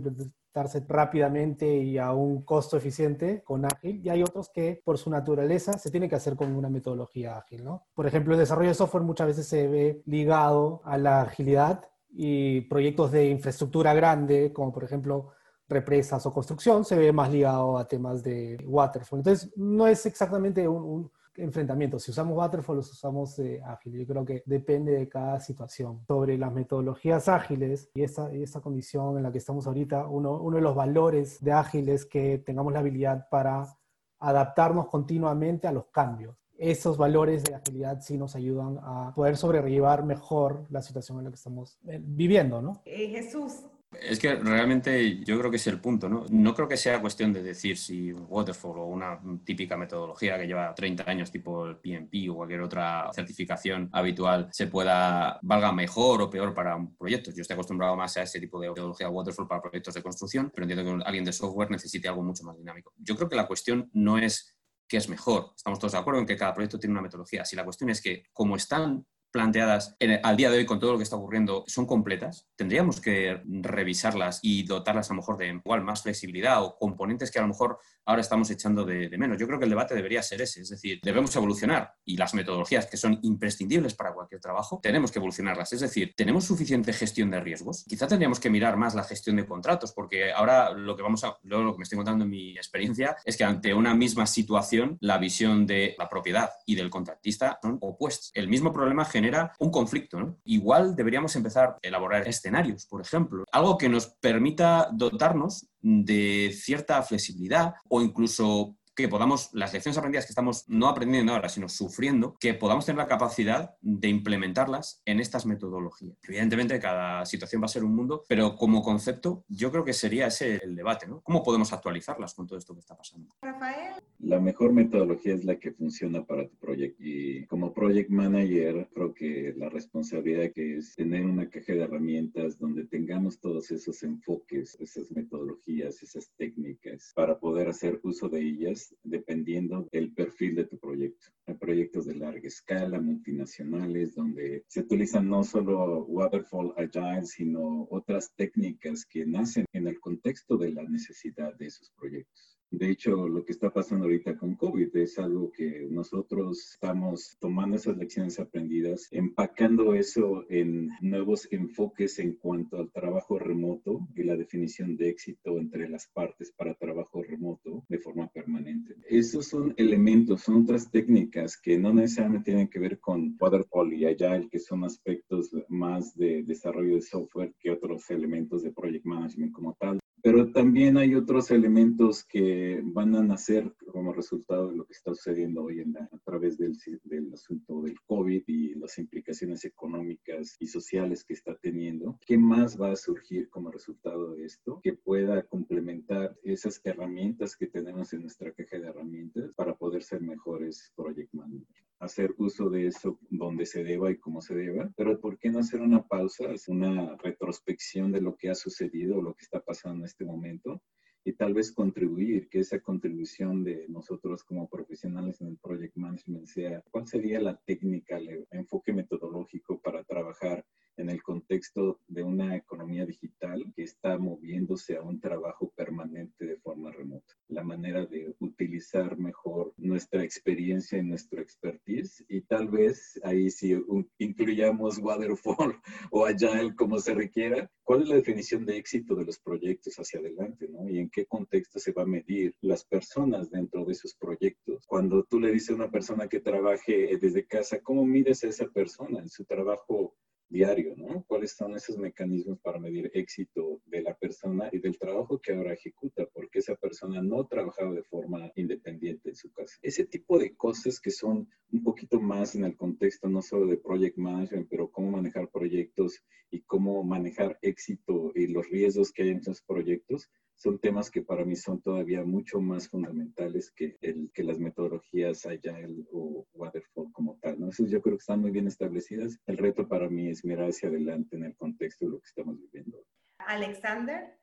[0.87, 5.73] rápidamente y a un costo eficiente con ágil, y hay otros que por su naturaleza
[5.77, 7.87] se tiene que hacer con una metodología ágil, ¿no?
[7.93, 12.61] Por ejemplo, el desarrollo de software muchas veces se ve ligado a la agilidad y
[12.61, 15.29] proyectos de infraestructura grande, como por ejemplo
[15.67, 19.19] represas o construcción, se ve más ligado a temas de waterfall.
[19.19, 21.99] Entonces, no es exactamente un enfrentamiento.
[21.99, 23.93] Si usamos Waterfall o usamos eh, ágil.
[23.93, 26.03] Yo creo que depende de cada situación.
[26.07, 30.57] Sobre las metodologías ágiles y esta, esta condición en la que estamos ahorita, uno, uno
[30.57, 33.77] de los valores de ágil es que tengamos la habilidad para
[34.19, 36.37] adaptarnos continuamente a los cambios.
[36.57, 41.29] Esos valores de agilidad sí nos ayudan a poder sobrellevar mejor la situación en la
[41.31, 42.81] que estamos eh, viviendo, ¿no?
[42.85, 43.65] Eh, Jesús,
[44.01, 46.25] es que realmente yo creo que es el punto, ¿no?
[46.29, 50.73] No creo que sea cuestión de decir si Waterfall o una típica metodología que lleva
[50.73, 56.29] 30 años, tipo el PMP o cualquier otra certificación habitual, se pueda, valga mejor o
[56.29, 57.31] peor para un proyecto.
[57.31, 60.65] Yo estoy acostumbrado más a ese tipo de metodología Waterfall para proyectos de construcción, pero
[60.65, 62.93] entiendo que alguien de software necesite algo mucho más dinámico.
[62.97, 64.55] Yo creo que la cuestión no es
[64.87, 65.53] qué es mejor.
[65.55, 67.45] Estamos todos de acuerdo en que cada proyecto tiene una metodología.
[67.45, 70.97] Si la cuestión es que, como están planteadas al día de hoy con todo lo
[70.97, 75.83] que está ocurriendo son completas, tendríamos que revisarlas y dotarlas a lo mejor de igual
[75.83, 79.37] más flexibilidad o componentes que a lo mejor ahora estamos echando de, menos.
[79.37, 82.85] Yo creo que el debate debería ser ese, es decir, debemos evolucionar y las metodologías
[82.85, 85.73] que son imprescindibles para cualquier trabajo, tenemos que evolucionarlas.
[85.73, 87.85] Es decir, tenemos suficiente gestión de riesgos.
[87.87, 91.37] Quizá tendríamos que mirar más la gestión de contratos, porque ahora lo que vamos a,
[91.43, 95.17] lo que me estoy contando en mi experiencia es que ante una misma situación, la
[95.17, 98.31] visión de la propiedad y del contratista son opuestas.
[98.33, 100.37] El mismo problema genera genera un conflicto.
[100.43, 107.01] Igual deberíamos empezar a elaborar escenarios, por ejemplo, algo que nos permita dotarnos de cierta
[107.03, 112.37] flexibilidad o incluso que podamos, las lecciones aprendidas que estamos no aprendiendo ahora, sino sufriendo,
[112.39, 116.17] que podamos tener la capacidad de implementarlas en estas metodologías.
[116.23, 120.27] Evidentemente, cada situación va a ser un mundo, pero como concepto, yo creo que sería
[120.27, 121.21] ese el debate, ¿no?
[121.21, 123.29] ¿Cómo podemos actualizarlas con todo esto que está pasando?
[123.41, 123.93] Rafael.
[124.19, 127.03] La mejor metodología es la que funciona para tu proyecto.
[127.03, 132.57] Y como project manager, creo que la responsabilidad que es tener una caja de herramientas
[132.57, 138.82] donde tengamos todos esos enfoques, esas metodologías, esas técnicas, para poder hacer uso de ellas
[139.03, 141.27] dependiendo del perfil de tu proyecto.
[141.45, 148.33] Hay proyectos de larga escala, multinacionales, donde se utilizan no solo Waterfall Agile, sino otras
[148.35, 152.52] técnicas que nacen en el contexto de la necesidad de esos proyectos.
[152.73, 157.75] De hecho, lo que está pasando ahorita con COVID es algo que nosotros estamos tomando
[157.75, 164.35] esas lecciones aprendidas, empacando eso en nuevos enfoques en cuanto al trabajo remoto y la
[164.35, 168.95] definición de éxito entre las partes para trabajo remoto de forma permanente.
[169.07, 174.05] Esos son elementos, son otras técnicas que no necesariamente tienen que ver con Waterfall y
[174.05, 179.51] Agile, que son aspectos más de desarrollo de software que otros elementos de project management
[179.51, 179.99] como tal.
[180.23, 185.13] Pero también hay otros elementos que van a nacer como resultado de lo que está
[185.13, 190.55] sucediendo hoy en la, a través del, del, asunto del COVID y las implicaciones económicas
[190.61, 192.17] y sociales que está teniendo.
[192.25, 197.67] ¿Qué más va a surgir como resultado de esto que pueda complementar esas herramientas que
[197.67, 201.82] tenemos en nuestra caja de herramientas para poder ser mejores project managers?
[202.03, 205.59] Hacer uso de eso donde se deba y como se deba, pero ¿por qué no
[205.59, 210.05] hacer una pausa, una retrospección de lo que ha sucedido, lo que está pasando en
[210.05, 210.81] este momento
[211.25, 216.47] y tal vez contribuir, que esa contribución de nosotros como profesionales en el project management
[216.47, 220.65] sea cuál sería la técnica, el enfoque metodológico para trabajar
[220.97, 226.57] en el contexto de una economía digital que está moviéndose a un trabajo permanente de
[226.57, 227.33] forma remota.
[227.47, 233.75] La manera de utilizar mejor nuestra experiencia y nuestro expertise y tal vez ahí si
[234.19, 235.79] incluyamos Waterfall
[236.11, 240.19] o Agile como se requiera, ¿cuál es la definición de éxito de los proyectos hacia
[240.19, 240.67] adelante?
[240.69, 240.87] ¿no?
[240.89, 244.85] ¿Y en qué contexto se va a medir las personas dentro de esos proyectos?
[244.87, 248.67] Cuando tú le dices a una persona que trabaje desde casa, ¿cómo mides a esa
[248.67, 250.15] persona en su trabajo
[250.49, 251.23] diario, ¿no?
[251.27, 255.73] ¿Cuáles son esos mecanismos para medir éxito de la persona y del trabajo que ahora
[255.73, 256.25] ejecuta?
[256.33, 259.77] Porque esa persona no trabajaba de forma independiente en su casa.
[259.81, 263.77] Ese tipo de cosas que son un poquito más en el contexto no solo de
[263.77, 269.29] project management, pero cómo manejar proyectos y cómo manejar éxito y los riesgos que hay
[269.29, 274.31] en esos proyectos, son temas que para mí son todavía mucho más fundamentales que, el,
[274.33, 277.59] que las metodologías Agile o Waterfall como tal.
[277.59, 277.69] ¿no?
[277.69, 279.39] Eso yo creo que están muy bien establecidas.
[279.45, 282.57] El reto para mí es mirar hacia adelante en el contexto de lo que estamos
[282.59, 283.03] viviendo.
[283.39, 284.39] Alexander.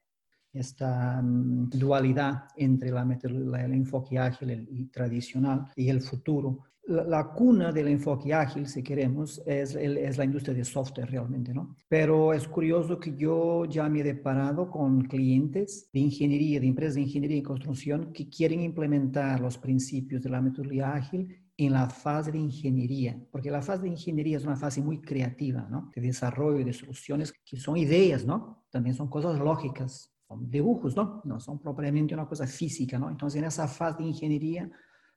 [0.53, 7.73] Esta mm, dualidad entre la, el enfoque ágil y tradicional y el futuro la, cuna
[7.73, 11.77] del enfoque ágil, si queremos, es, es, la industria de software realmente, ¿no?
[11.88, 16.95] Pero es curioso que yo ya me he deparado con clientes de ingeniería, de empresas
[16.97, 21.88] de ingeniería y construcción que quieren implementar los principios de la metodología ágil en la
[21.90, 25.90] fase de ingeniería, porque la fase de ingeniería es una fase muy creativa, ¿no?
[25.95, 28.64] De desarrollo de soluciones que son ideas, ¿no?
[28.71, 31.21] También son cosas lógicas, son dibujos, ¿no?
[31.25, 33.11] No son propiamente una cosa física, ¿no?
[33.11, 34.71] Entonces, en esa fase de ingeniería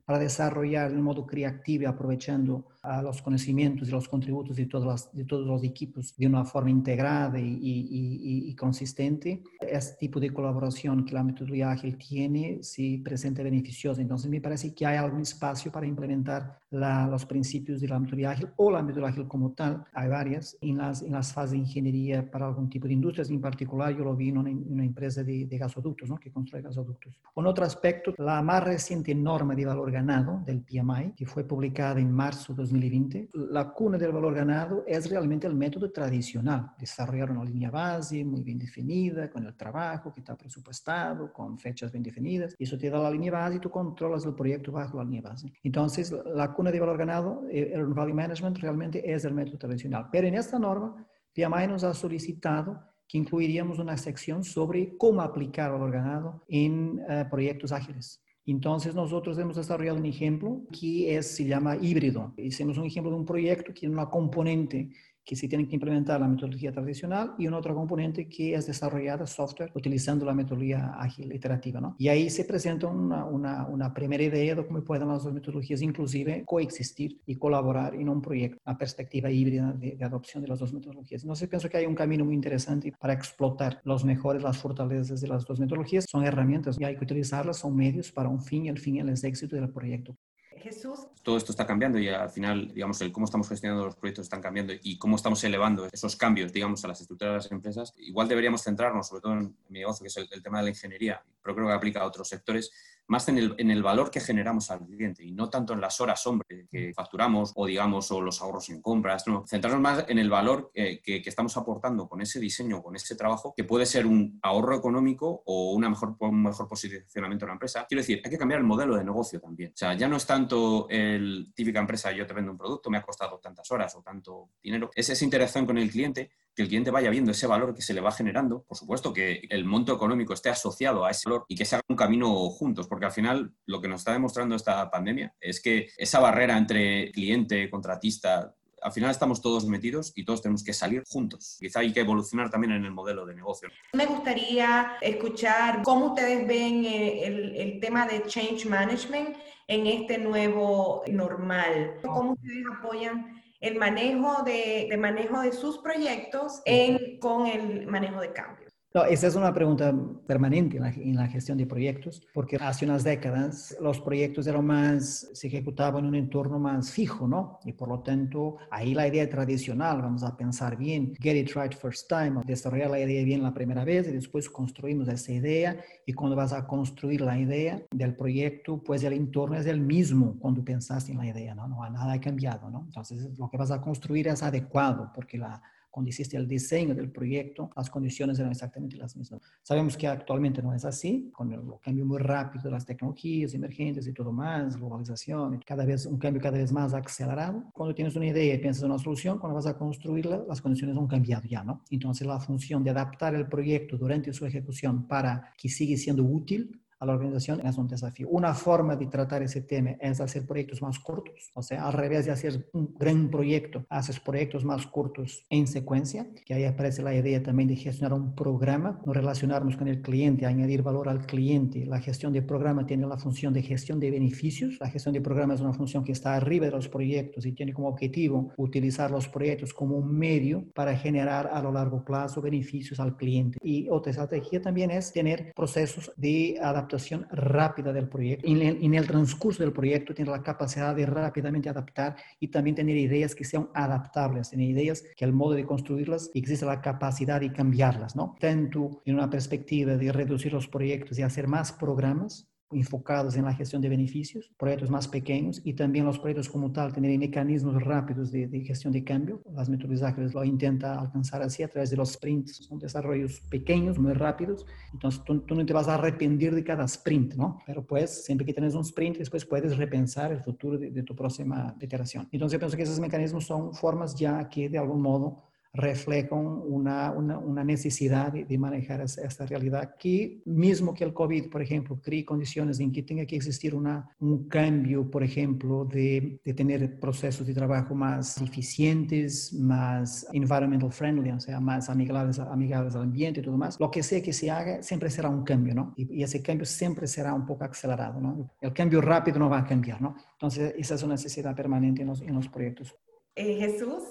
[0.05, 5.25] para desarrollar de modo creativo y aprovechando a los conocimientos y los contributos de, de
[5.25, 11.05] todos los equipos de una forma integrada y, y, y, consistente, este tipo de colaboración
[11.05, 14.01] que la metodología ágil tiene se presenta beneficiosa.
[14.01, 18.31] Entonces, me parece que hay algún espacio para implementar la, los principios de la metodología
[18.31, 19.85] ágil o la metodología ágil como tal.
[19.93, 23.29] Hay varias en las, en las fases de ingeniería para algún tipo de industrias.
[23.29, 26.17] En particular, yo lo vi en una, empresa de, de gasoductos, ¿no?
[26.17, 27.13] que construye gasoductos.
[27.35, 31.99] Un otro aspecto, la más reciente norma de valor ganado del PMI, que fue publicada
[31.99, 37.31] en marzo de 2020, la cuna del valor ganado es realmente el método tradicional, desarrollar
[37.31, 42.03] una línea base muy bien definida, con el trabajo que está presupuestado, con fechas bien
[42.03, 45.21] definidas, eso te da la línea base y tú controlas el proyecto bajo la línea
[45.21, 45.51] base.
[45.63, 50.07] Entonces, la cuna de valor ganado, eh, el value management realmente es el método tradicional.
[50.11, 55.71] Pero en esta norma, PMI nos ha solicitado que incluiríamos una sección sobre cómo aplicar
[55.71, 58.22] valor ganado en uh, proyectos ágiles.
[58.45, 62.33] Entonces nosotros hemos desarrollado un ejemplo que es, se llama híbrido.
[62.37, 64.89] Hicimos un ejemplo de un proyecto que tiene una componente
[65.23, 69.25] que se tiene que implementar la metodología tradicional y un otro componente que es desarrollada
[69.25, 71.79] software utilizando la metodología ágil iterativa.
[71.79, 71.95] ¿no?
[71.97, 76.43] Y ahí se presenta una, una, primera idea de cómo pueden las dos metodologías inclusive
[76.45, 80.73] coexistir y colaborar en un proyecto, una perspectiva híbrida de, de adopción de las dos
[80.73, 81.23] metodologías.
[81.23, 85.27] Entonces pienso que hay un camino muy interesante para explotar los mejores, las fortalezas de
[85.27, 86.05] las dos metodologías.
[86.09, 89.23] Son herramientas y hay que utilizarlas, son medios para un fin y el fin es
[89.23, 90.17] el éxito del proyecto.
[90.63, 90.99] Jesús.
[91.21, 94.41] Todo esto está cambiando y al final, digamos, el cómo estamos gestionando los proyectos están
[94.41, 97.93] cambiando y cómo estamos elevando esos cambios, digamos, a las estructuras de las empresas.
[97.97, 100.69] Igual deberíamos centrarnos, sobre todo en mi negocio, que es el, el tema de la
[100.69, 102.71] ingeniería, pero creo que aplica a otros sectores,
[103.07, 105.99] más en el, en el, valor que generamos al cliente y no tanto en las
[105.99, 110.19] horas hombre que facturamos o digamos o los ahorros en compras, no, centrarnos más en
[110.19, 113.85] el valor eh, que, que, estamos aportando con ese diseño, con ese trabajo, que puede
[113.85, 117.85] ser un ahorro económico o una mejor, un mejor posicionamiento de la empresa.
[117.87, 119.71] Quiero decir, hay que cambiar el modelo de negocio también.
[119.73, 122.97] O sea, ya no es tanto el típica empresa, yo te vendo un producto, me
[122.97, 126.67] ha costado tantas horas o tanto dinero, es esa interacción con el cliente que el
[126.67, 129.93] cliente vaya viendo ese valor que se le va generando, por supuesto que el monto
[129.93, 133.11] económico esté asociado a ese valor y que se haga un camino juntos, porque al
[133.11, 138.53] final lo que nos está demostrando esta pandemia es que esa barrera entre cliente, contratista,
[138.81, 141.57] al final estamos todos metidos y todos tenemos que salir juntos.
[141.59, 143.69] Quizá hay que evolucionar también en el modelo de negocio.
[143.93, 149.37] Me gustaría escuchar cómo ustedes ven eh, el, el tema de change management
[149.67, 151.99] en este nuevo normal.
[152.03, 158.19] ¿Cómo ustedes apoyan el manejo de, de manejo de sus proyectos en, con el manejo
[158.19, 158.62] de cambio?
[158.95, 159.91] No, esa es una pregunta
[160.27, 164.67] permanente en la, en la, gestión de proyectos, porque hace unas décadas los proyectos eran
[164.67, 167.57] más, se ejecutaban en un entorno más fijo, ¿no?
[167.65, 171.73] Y por lo tanto, ahí la idea tradicional, vamos a pensar bien, get it right
[171.73, 175.75] first time, desarrollar la idea bien la primera vez y después construimos esa idea
[176.05, 180.37] y cuando vas a construir la idea del proyecto, pues el entorno es el mismo
[180.37, 181.67] cuando pensaste en la idea, ¿no?
[181.67, 182.83] No nada ha cambiado, ¿no?
[182.85, 187.11] Entonces, lo que vas a construir es adecuado porque la cuando hiciste el diseño del
[187.11, 189.39] proyecto, las condiciones eran exactamente las mismas.
[189.61, 194.07] Sabemos que actualmente no es así, con el cambio muy rápido de las tecnologías emergentes
[194.07, 197.65] y todo más, globalización, cada vez un cambio cada vez más acelerado.
[197.73, 200.97] Cuando tienes una idea y piensas en una solución, cuando vas a construirla, las condiciones
[200.97, 201.83] han cambiado ya, ¿no?
[201.91, 206.82] Entonces la función de adaptar el proyecto durante su ejecución para que siga siendo útil
[207.03, 208.29] a la organización es un desafío.
[208.29, 212.25] Una forma de tratar ese tema es hacer proyectos más cortos, o sea, al revés
[212.25, 217.13] de hacer un gran proyecto, haces proyectos más cortos en secuencia, que ahí aparece la
[217.13, 221.85] idea también de gestionar un programa, no relacionarnos con el cliente, añadir valor al cliente.
[221.85, 224.77] La gestión de programa tiene la función de gestión de beneficios.
[224.79, 227.73] La gestión de programa es una función que está arriba de los proyectos y tiene
[227.73, 233.01] como objetivo utilizar los proyectos como un medio para generar a lo largo plazo beneficios
[233.01, 233.59] al cliente.
[233.61, 236.92] Y otra estrategia también es tener procesos de adaptación
[237.31, 238.47] rápida del proyecto.
[238.47, 242.75] En el, en el, transcurso del proyecto tiene la capacidad de rápidamente adaptar y también
[242.75, 247.39] tener ideas que sean adaptables, tener ideas que al modo de construirlas existe la capacidad
[247.39, 248.35] de cambiarlas, ¿no?
[248.39, 253.53] Tanto en una perspectiva de reducir los proyectos y hacer más programas, enfocados en la
[253.53, 258.31] gestión de beneficios, proyectos más pequeños y también los proyectos como tal tener mecanismos rápidos
[258.31, 259.41] de, gestión de cambio.
[259.53, 262.65] Las metodologías ágiles lo intentan alcanzar así a través de los sprints.
[262.67, 264.65] Son desarrollos pequeños, muy rápidos.
[264.93, 267.59] Entonces tú, tú no te vas a arrepentir de cada sprint, ¿no?
[267.65, 271.15] Pero pues siempre que tienes un sprint, después puedes repensar el futuro de, de tu
[271.15, 272.27] próxima iteración.
[272.31, 277.11] Entonces yo pienso que esos mecanismos son formas ya que de algún modo reflejan una,
[277.11, 281.99] una, una necesidad de, de, manejar esta realidad que, mismo que el COVID, por ejemplo,
[282.01, 286.99] cree condiciones en que tenga que existir una, un cambio, por ejemplo, de, de, tener
[286.99, 293.39] procesos de trabajo más eficientes, más environmental friendly, o sea, más amigables, amigables al ambiente
[293.39, 295.93] y todo más, lo que sea que se haga, siempre será un cambio, ¿no?
[295.97, 298.51] Y, y ese cambio siempre será un poco acelerado, ¿no?
[298.61, 300.15] El cambio rápido no va a cambiar, ¿no?
[300.33, 302.95] Entonces, esa es una necesidad permanente en los, en los proyectos.
[303.35, 304.03] Eh, Jesús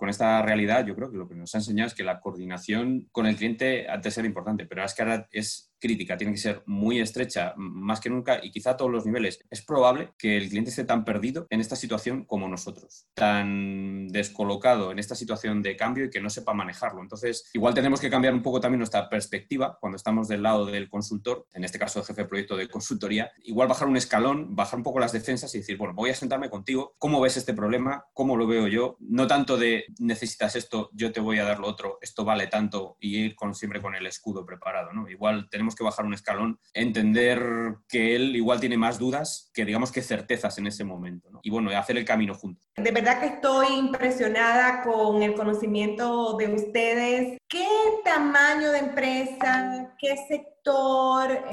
[0.00, 3.06] con esta realidad, yo creo que lo que nos ha enseñado es que la coordinación
[3.12, 6.38] con el cliente ha de ser importante, pero es que ahora es crítica tiene que
[6.38, 9.40] ser muy estrecha, más que nunca, y quizá a todos los niveles.
[9.50, 14.92] Es probable que el cliente esté tan perdido en esta situación como nosotros, tan descolocado
[14.92, 17.02] en esta situación de cambio y que no sepa manejarlo.
[17.02, 20.88] Entonces, igual tenemos que cambiar un poco también nuestra perspectiva cuando estamos del lado del
[20.88, 24.78] consultor, en este caso el jefe de proyecto de consultoría, igual bajar un escalón, bajar
[24.78, 28.04] un poco las defensas y decir, bueno, voy a sentarme contigo, ¿cómo ves este problema?
[28.12, 28.96] ¿Cómo lo veo yo?
[29.00, 32.96] No tanto de necesitas esto, yo te voy a dar lo otro, esto vale tanto
[33.00, 35.08] y ir con, siempre con el escudo preparado, ¿no?
[35.08, 37.40] Igual tenemos que bajar un escalón, entender
[37.88, 41.40] que él igual tiene más dudas que digamos que certezas en ese momento.
[41.42, 42.68] Y bueno, hacer el camino juntos.
[42.76, 47.38] De verdad que estoy impresionada con el conocimiento de ustedes.
[47.48, 47.66] ¿Qué
[48.04, 50.59] tamaño de empresa, qué sector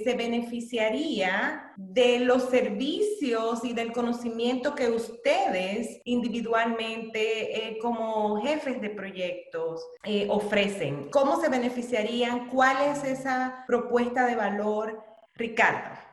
[0.04, 8.90] se beneficiaría de los servicios y del conocimiento que ustedes individualmente eh, como jefes de
[8.90, 11.10] proyectos eh, ofrecen?
[11.12, 12.50] ¿Cómo se beneficiarían?
[12.50, 15.04] ¿Cuál es esa propuesta de valor,
[15.36, 16.07] Ricardo?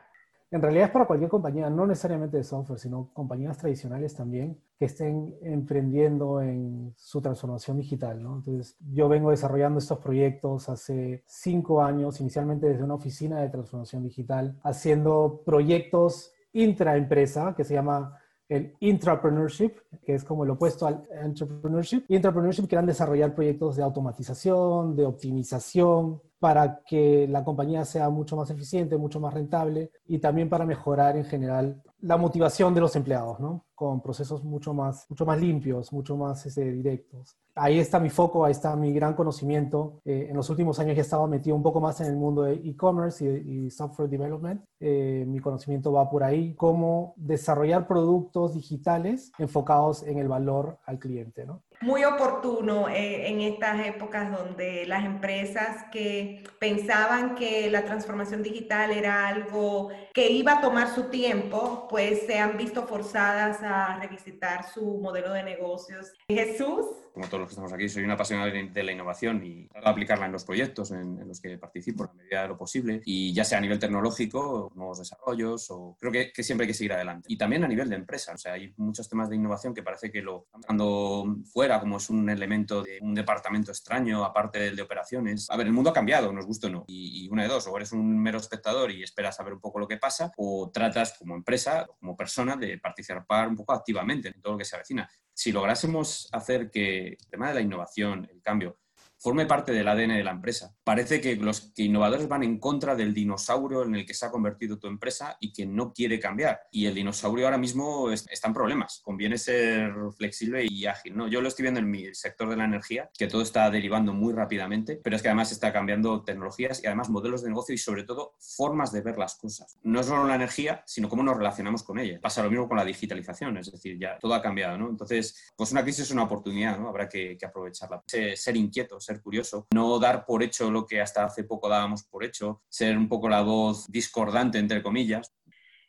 [0.55, 4.85] En realidad es para cualquier compañía, no necesariamente de software, sino compañías tradicionales también que
[4.85, 8.23] estén emprendiendo en su transformación digital.
[8.23, 8.37] ¿no?
[8.37, 14.03] Entonces, yo vengo desarrollando estos proyectos hace cinco años, inicialmente desde una oficina de transformación
[14.03, 19.73] digital, haciendo proyectos intraempresa, que se llama el intrapreneurship,
[20.05, 22.05] que es como el opuesto al entrepreneurship.
[22.07, 28.35] Y entrepreneurship quieran desarrollar proyectos de automatización, de optimización, para que la compañía sea mucho
[28.35, 32.95] más eficiente, mucho más rentable y también para mejorar en general la motivación de los
[32.95, 33.64] empleados, ¿no?
[33.75, 37.37] Con procesos mucho más, mucho más limpios, mucho más este, directos.
[37.53, 40.01] Ahí está mi foco, ahí está mi gran conocimiento.
[40.03, 42.53] Eh, en los últimos años he estado metido un poco más en el mundo de
[42.53, 44.61] e-commerce y, software development.
[44.79, 50.99] Eh, mi conocimiento va por ahí, cómo desarrollar productos digitales enfocados en el valor al
[50.99, 51.61] cliente, ¿no?
[51.81, 58.91] muy oportuno eh, en estas épocas donde las empresas que pensaban que la transformación digital
[58.91, 64.63] era algo que iba a tomar su tiempo, pues se han visto forzadas a revisitar
[64.63, 66.13] su modelo de negocios.
[66.27, 66.85] Jesús
[67.15, 70.33] como todos los que estamos aquí, soy un apasionado de la innovación y aplicarla en
[70.33, 73.61] los proyectos en, los que participo a medida de lo posible, y ya sea a
[73.61, 77.27] nivel tecnológico, nuevos desarrollos, o creo que, siempre hay que seguir adelante.
[77.31, 80.11] Y también a nivel de empresa, o sea, hay muchos temas de innovación que parece
[80.11, 84.75] que lo están dando fuera como es un elemento de un departamento extraño, aparte del
[84.75, 85.49] de operaciones.
[85.49, 87.65] A ver, el mundo ha cambiado, nos gusta o no, y, y una de dos,
[87.67, 91.17] o eres un mero espectador y esperas saber un poco lo que pasa, o tratas
[91.17, 95.09] como empresa, como persona, de participar un poco activamente en todo lo que se avecina
[95.35, 98.79] si lográsemos hacer que el tema de la innovación, el cambio,
[99.17, 100.75] forme parte del ADN de la empresa.
[100.83, 104.77] Parece que los innovadores van en contra del dinosaurio en el que se ha convertido
[104.77, 106.61] tu empresa y que no quiere cambiar.
[106.71, 109.01] Y el dinosaurio ahora mismo está en problemas.
[109.03, 111.15] Conviene ser flexible y ágil.
[111.15, 111.27] ¿no?
[111.27, 114.33] Yo lo estoy viendo en mi sector de la energía, que todo está derivando muy
[114.33, 118.03] rápidamente, pero es que además está cambiando tecnologías y además modelos de negocio y sobre
[118.03, 119.79] todo formas de ver las cosas.
[119.83, 122.19] No solo la energía, sino cómo nos relacionamos con ella.
[122.21, 124.77] Pasa lo mismo con la digitalización, es decir, ya todo ha cambiado.
[124.77, 124.89] ¿no?
[124.89, 126.89] Entonces, pues una crisis es una oportunidad, ¿no?
[126.89, 128.03] habrá que, que aprovecharla.
[128.07, 132.23] Ser inquietos, ser curioso, no dar por hecho lo que hasta hace poco dábamos por
[132.23, 135.33] hecho, ser un poco la voz discordante, entre comillas.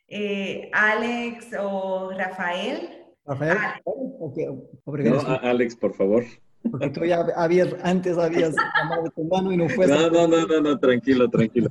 [0.07, 3.05] Eh, Alex o Rafael.
[3.25, 3.57] Rafael,
[5.41, 6.23] Alex, por favor.
[6.71, 9.87] Porque tú ya habías, antes habías llamado tu mano y no fue.
[9.87, 11.69] No, no, no, no, no, tranquilo, tranquilo.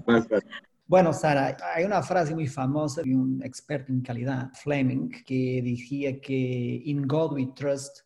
[0.89, 6.21] Bueno, Sara, hay una frase muy famosa de un experto en calidad, Fleming, que decía
[6.21, 8.03] que in God we trust,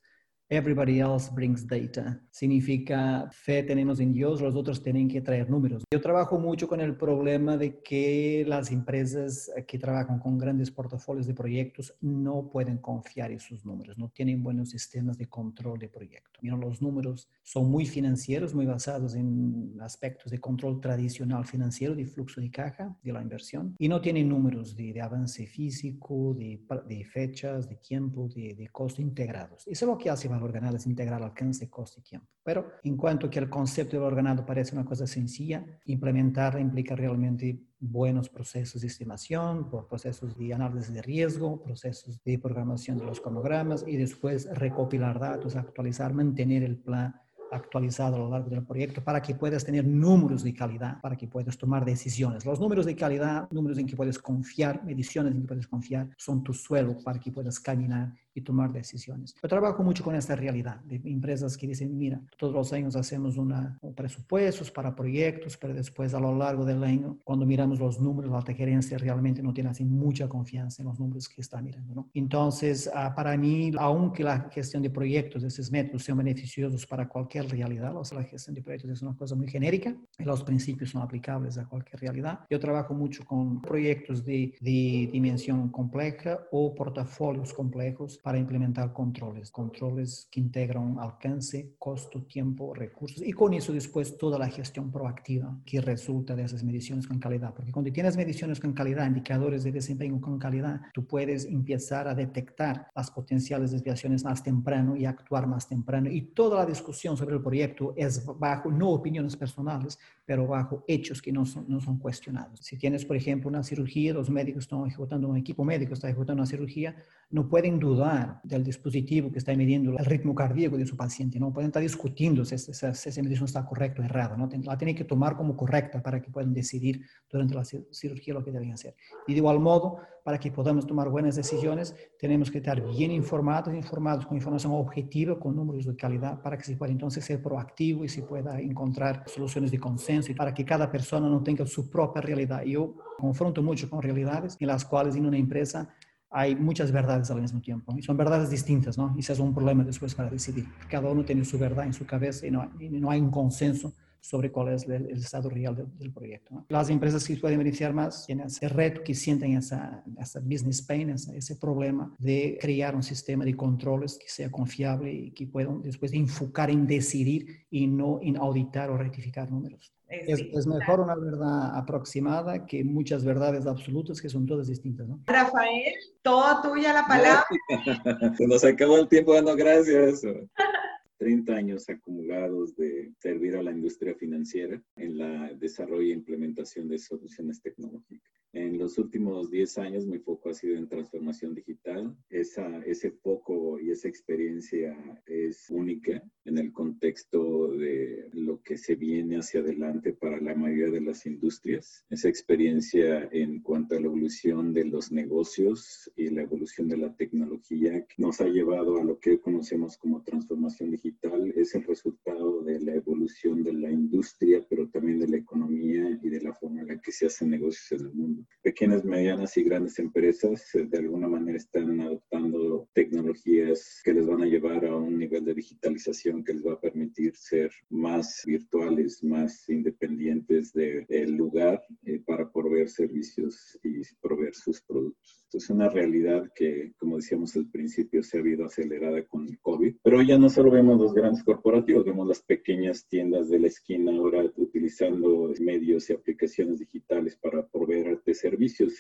[0.53, 2.21] Everybody else brings data.
[2.29, 5.85] Significa fe tenemos en Dios, los otros tienen que traer números.
[5.93, 11.29] Yo trabajo mucho con el problema de que las empresas que trabajan con grandes portafolios
[11.29, 15.89] de proyectos no pueden confiar en sus números, no tienen buenos sistemas de control de
[15.89, 16.43] proyectos.
[16.43, 22.07] Mira, los números son muy financieros, muy basados en aspectos de control tradicional financiero, de
[22.07, 26.61] flujo de caja, de la inversión, y no tienen números de, de avance físico, de,
[26.89, 29.63] de, fechas, de tiempo, de, de costo integrados.
[29.69, 32.27] Eso es lo que hace valor ganado, es integrar alcance, costo y tiempo.
[32.43, 36.97] Pero en cuanto que el concepto de valor ganado parece una cosa sencilla, implementarla implica
[36.97, 43.21] realmente buenos procesos de estimación, procesos de análisis de riesgo, procesos de programación de los
[43.21, 47.15] cronogramas y después recopilar datos, actualizar, mantener el plan
[47.51, 51.27] actualizado a lo largo del proyecto para que puedas tener números de calidad, para que
[51.27, 52.47] puedas tomar decisiones.
[52.47, 56.43] Los números de calidad, números en que puedes confiar, mediciones en que puedes confiar, son
[56.43, 59.35] tu suelo para que puedas caminar y tomar decisiones.
[59.41, 63.37] Yo trabajo mucho con esta realidad de empresas que dicen, mira, todos los años hacemos
[63.37, 68.01] una, un presupuestos para proyectos, pero después a lo largo del año, cuando miramos los
[68.01, 71.95] números, la gerencia realmente no tiene así mucha confianza en los números que está mirando.
[71.95, 72.11] ¿no?
[72.15, 77.49] Entonces, uh, para mí, aunque la gestión de proyectos, esos métodos sean beneficiosos para cualquier
[77.49, 80.91] realidad, o sea, la gestión de proyectos es una cosa muy genérica y los principios
[80.91, 82.41] son aplicables a cualquier realidad.
[82.49, 89.51] Yo trabajo mucho con proyectos de, de dimensión compleja o portafolios complejos para implementar controles,
[89.51, 95.57] controles que integran alcance, costo, tiempo, recursos y con eso después toda la gestión proactiva
[95.65, 97.55] que resulta de esas mediciones con calidad.
[97.55, 102.15] Porque cuando tienes mediciones con calidad, indicadores de desempeño con calidad, tú puedes empezar a
[102.15, 106.11] detectar las potenciales desviaciones más temprano y actuar más temprano.
[106.11, 109.99] Y toda la discusión sobre el proyecto es bajo no opiniones personales,
[110.31, 112.61] pero bajo hechos que no son, no son cuestionados.
[112.61, 116.43] Si tienes, por ejemplo, una cirugía, los médicos están ejecutando, un equipo médico está ejecutando
[116.43, 116.95] una cirugía,
[117.31, 121.53] no pueden dudar del dispositivo que está midiendo el ritmo cardíaco de su paciente, no
[121.53, 124.49] pueden estar discutiendo si si esa medición está correcta o errada, ¿no?
[124.63, 128.53] la tienen que tomar como correcta para que puedan decidir durante la cirugía lo que
[128.53, 128.95] deben hacer.
[129.27, 133.75] Y de igual modo, para que podamos tomar buenas decisiones, tenemos que estar bien informados,
[133.75, 138.05] informados con información objetiva, con números de calidad, para que se pueda entonces ser proactivo
[138.05, 141.91] y se pueda encontrar soluciones de consenso y para que cada persona no tenga su
[141.91, 142.63] propia realidad.
[142.63, 145.89] Yo confronto mucho con realidades en las cuales en una empresa
[146.31, 149.13] hay muchas verdades al mismo tiempo y son verdades distintas, ¿no?
[149.17, 150.67] Y ese es un problema después para decidir.
[150.89, 153.93] Cada uno tiene su verdad en su cabeza y no, y no hay un consenso
[154.21, 156.55] sobre cuál es el, el estado real del, del proyecto.
[156.55, 156.67] ¿no?
[156.69, 161.11] Las empresas que pueden beneficiar más tienen ese reto, que sienten esa, esa business pain,
[161.11, 165.83] ese, ese, problema de crear un sistema de controles que sea confiable y que puedan
[165.83, 169.93] después enfocar en decidir y no en auditar o rectificar números.
[170.09, 171.03] Es, sí, es, mejor claro.
[171.05, 175.07] una verdad aproximada que muchas verdades absolutas que son todas distintas.
[175.07, 175.21] ¿no?
[175.27, 177.45] Rafael, toda tuya la palabra.
[178.37, 180.23] Se nos acabó el tiempo dando gracias.
[181.21, 186.99] 30 años acumulados de servir a la industria financiera en la desarrollo e implementación de
[186.99, 188.40] soluciones tecnológicas.
[188.53, 192.17] En los últimos 10 años mi foco ha sido en transformación digital.
[192.29, 198.97] Esa, ese foco y esa experiencia es única en el contexto de lo que se
[198.97, 202.05] viene hacia adelante para la mayoría de las industrias.
[202.11, 207.15] Esa experiencia en cuanto a la evolución de los negocios y la evolución de la
[207.15, 211.53] tecnología nos ha llevado a lo que conocemos como transformación digital.
[211.55, 216.29] Es el resultado de la evolución de la industria, pero también de la economía y
[216.29, 219.63] de la forma en la que se hacen negocios en el mundo pequeñas, medianas y
[219.63, 224.97] grandes empresas eh, de alguna manera están adoptando tecnologías que les van a llevar a
[224.97, 231.07] un nivel de digitalización que les va a permitir ser más virtuales, más independientes del
[231.07, 235.47] de lugar eh, para proveer servicios y proveer sus productos.
[235.53, 239.97] Es una realidad que, como decíamos al principio, se ha habido acelerada con el COVID,
[240.03, 244.13] pero ya no solo vemos los grandes corporativos, vemos las pequeñas tiendas de la esquina
[244.13, 248.95] ahora utilizando medios y aplicaciones digitales para proveer de servicios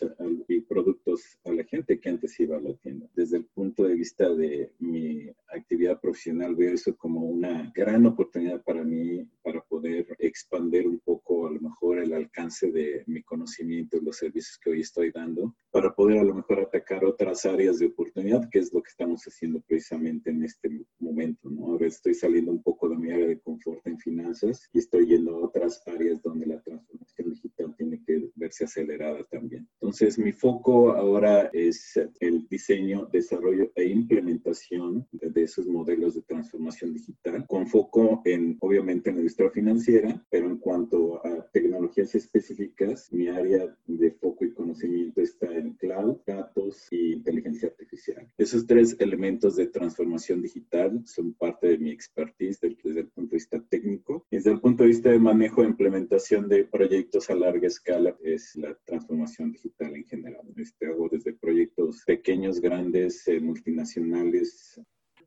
[0.48, 3.08] y productos a la gente que antes iba a la tienda.
[3.14, 8.62] Desde el punto de vista de mi actividad profesional, veo eso como una gran oportunidad
[8.64, 13.96] para mí para poder expandir un poco a lo mejor el alcance de mi conocimiento
[13.96, 17.78] y los servicios que hoy estoy dando, para poder a lo mejor atacar otras áreas
[17.78, 20.68] de oportunidad, que es lo que estamos haciendo precisamente en este
[20.98, 21.48] momento.
[21.48, 21.66] ¿no?
[21.66, 25.36] Ahora estoy saliendo un poco de mi área de confort en finanzas y estoy yendo
[25.36, 29.68] a otras áreas donde la transformación digital tiene que verse acelerada también.
[29.74, 36.92] Entonces, mi foco ahora es el diseño, desarrollo e implementación de esos modelos de transformación
[36.94, 43.12] digital, con foco en, obviamente, en la industria financiera, pero en cuanto a tecnologías específicas,
[43.12, 48.26] mi área de foco y conocimiento está en cloud, datos y inteligencia artificial.
[48.38, 53.36] Esos tres elementos de transformación digital son parte de mi expertise desde el punto de
[53.36, 53.99] vista técnico.
[54.40, 58.56] Desde el punto de vista de manejo e implementación de proyectos a larga escala, es
[58.56, 60.46] la transformación digital en general.
[60.56, 64.80] Este, hago desde proyectos pequeños, grandes, eh, multinacionales.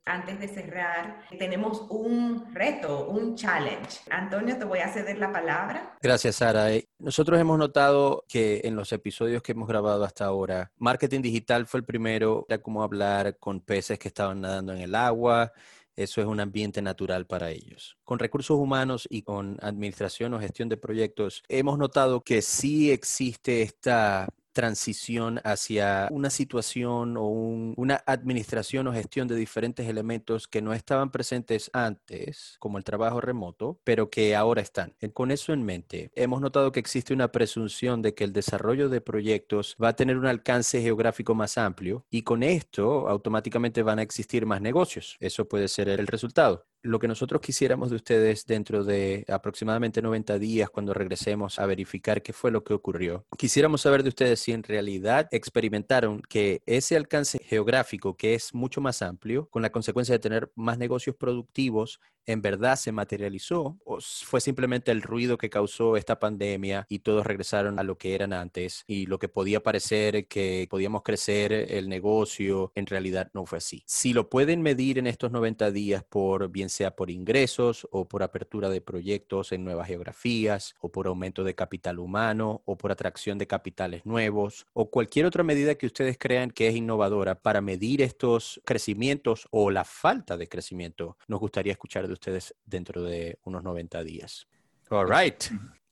[0.03, 3.99] Antes de cerrar, tenemos un reto, un challenge.
[4.09, 5.95] Antonio, te voy a ceder la palabra.
[6.01, 6.73] Gracias, Sara.
[6.73, 11.67] Eh, nosotros hemos notado que en los episodios que hemos grabado hasta ahora, marketing digital
[11.67, 15.53] fue el primero, era como hablar con peces que estaban nadando en el agua,
[15.95, 17.97] eso es un ambiente natural para ellos.
[18.03, 23.61] Con recursos humanos y con administración o gestión de proyectos, hemos notado que sí existe
[23.61, 30.73] esta transición hacia una situación o una administración o gestión de diferentes elementos que no
[30.73, 34.95] estaban presentes antes, como el trabajo remoto, pero que ahora están.
[35.13, 39.01] Con eso en mente, hemos notado que existe una presunción de que el desarrollo de
[39.01, 44.03] proyectos va a tener un alcance geográfico más amplio y con esto automáticamente van a
[44.03, 45.17] existir más negocios.
[45.19, 50.37] Eso puede ser el resultado lo que nosotros quisiéramos de ustedes dentro de aproximadamente 90
[50.37, 54.51] días, cuando regresemos a verificar qué fue lo que ocurrió, quisiéramos saber de ustedes si
[54.51, 60.13] en realidad experimentaron que ese alcance geográfico, que es mucho más amplio, con la consecuencia
[60.13, 65.49] de tener más negocios productivos, en verdad se materializó o fue simplemente el ruido que
[65.49, 69.61] causó esta pandemia y todos regresaron a lo que eran antes y lo que podía
[69.61, 73.83] parecer que podíamos crecer el negocio, en realidad no fue así.
[73.87, 78.23] Si lo pueden medir en estos 90 días por bien sea por ingresos o por
[78.23, 83.37] apertura de proyectos en nuevas geografías o por aumento de capital humano o por atracción
[83.37, 88.01] de capitales nuevos o cualquier otra medida que ustedes crean que es innovadora para medir
[88.01, 93.63] estos crecimientos o la falta de crecimiento, nos gustaría escuchar de ustedes dentro de unos
[93.63, 94.47] 90 días.
[94.89, 95.43] All right.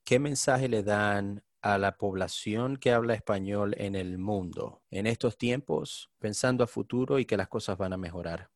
[0.04, 5.38] ¿Qué mensaje le dan a la población que habla español en el mundo en estos
[5.38, 8.51] tiempos, pensando a futuro y que las cosas van a mejorar?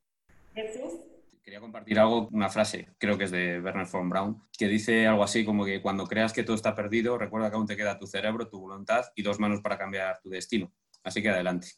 [1.56, 5.24] Quería compartir algo, una frase, creo que es de Werner von Braun, que dice algo
[5.24, 8.06] así como que cuando creas que todo está perdido, recuerda que aún te queda tu
[8.08, 10.74] cerebro, tu voluntad y dos manos para cambiar tu destino.
[11.02, 11.70] Así que adelante.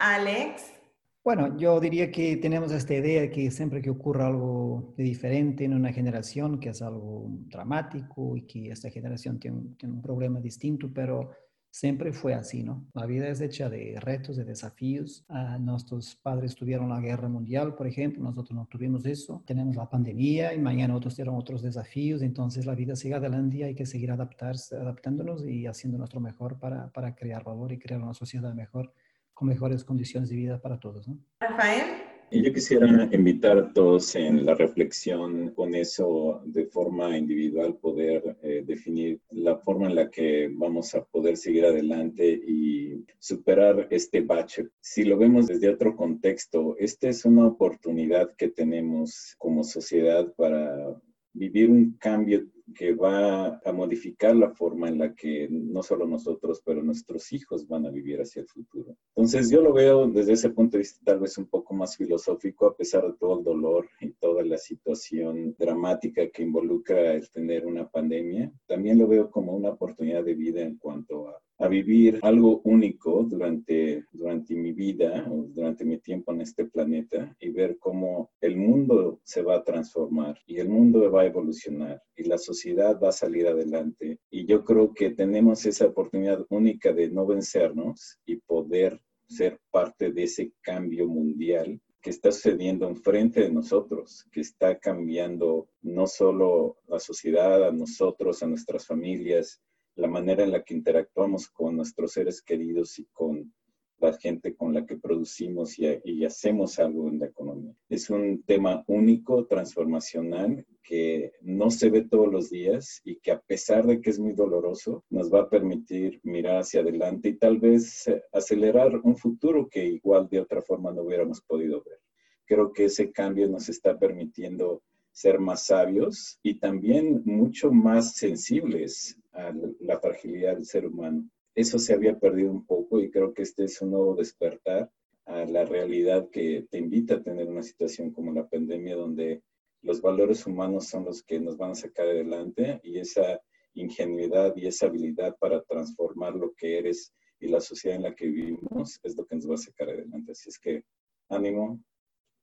[0.00, 0.74] Alex.
[1.22, 5.64] Bueno, yo diría que tenemos esta idea de que siempre que ocurra algo de diferente
[5.64, 10.40] en una generación, que es algo dramático y que esta generación tiene, tiene un problema
[10.40, 11.30] distinto, pero
[11.70, 12.84] Siempre fue así, ¿no?
[12.94, 15.24] La vida es hecha de retos, de desafíos.
[15.28, 19.42] Ah, nuestros padres tuvieron la guerra mundial, por ejemplo, nosotros no tuvimos eso.
[19.46, 22.22] Tenemos la pandemia y mañana otros tuvieron otros desafíos.
[22.22, 26.58] Entonces la vida sigue adelante y hay que seguir adaptarse, adaptándonos y haciendo nuestro mejor
[26.58, 28.92] para, para crear valor y crear una sociedad mejor,
[29.32, 31.08] con mejores condiciones de vida para todos.
[31.40, 32.09] Rafael.
[32.32, 38.62] Yo quisiera invitar a todos en la reflexión con eso de forma individual, poder eh,
[38.64, 44.68] definir la forma en la que vamos a poder seguir adelante y superar este bache.
[44.80, 50.96] Si lo vemos desde otro contexto, esta es una oportunidad que tenemos como sociedad para
[51.32, 56.62] vivir un cambio que va a modificar la forma en la que no solo nosotros,
[56.64, 58.96] pero nuestros hijos van a vivir hacia el futuro.
[59.14, 62.66] Entonces yo lo veo desde ese punto de vista tal vez un poco más filosófico,
[62.66, 67.66] a pesar de todo el dolor y toda la situación dramática que involucra el tener
[67.66, 68.52] una pandemia.
[68.66, 73.22] También lo veo como una oportunidad de vida en cuanto a a vivir algo único
[73.22, 79.20] durante, durante mi vida durante mi tiempo en este planeta y ver cómo el mundo
[79.24, 83.12] se va a transformar y el mundo va a evolucionar y la sociedad va a
[83.12, 84.18] salir adelante.
[84.30, 90.12] Y yo creo que tenemos esa oportunidad única de no vencernos y poder ser parte
[90.12, 96.78] de ese cambio mundial que está sucediendo enfrente de nosotros, que está cambiando no solo
[96.88, 99.60] la sociedad, a nosotros, a nuestras familias,
[99.96, 103.52] la manera en la que interactuamos con nuestros seres queridos y con
[104.00, 107.74] la gente con la que producimos y, hacemos algo en la economía.
[107.88, 113.40] Es un tema único, transformacional, que no se ve todos los días y que a
[113.40, 117.58] pesar de que es muy doloroso, nos va a permitir mirar hacia adelante y tal
[117.58, 121.98] vez acelerar un futuro que igual de otra forma no hubiéramos podido ver.
[122.46, 124.82] Creo que ese cambio nos está permitiendo
[125.20, 131.28] ser más sabios y también mucho más sensibles a la fragilidad del ser humano.
[131.54, 134.90] Eso se había perdido un poco y creo que este es un nuevo despertar
[135.26, 139.42] a la realidad que te invita a tener una situación como la pandemia donde
[139.82, 143.42] los valores humanos son los que nos van a sacar adelante y esa
[143.74, 148.26] ingenuidad y esa habilidad para transformar lo que eres y la sociedad en la que
[148.26, 150.32] vivimos es lo que nos va a sacar adelante.
[150.32, 150.82] Así es que
[151.28, 151.78] ánimo.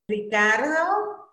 [0.08, 1.28] Ricardo.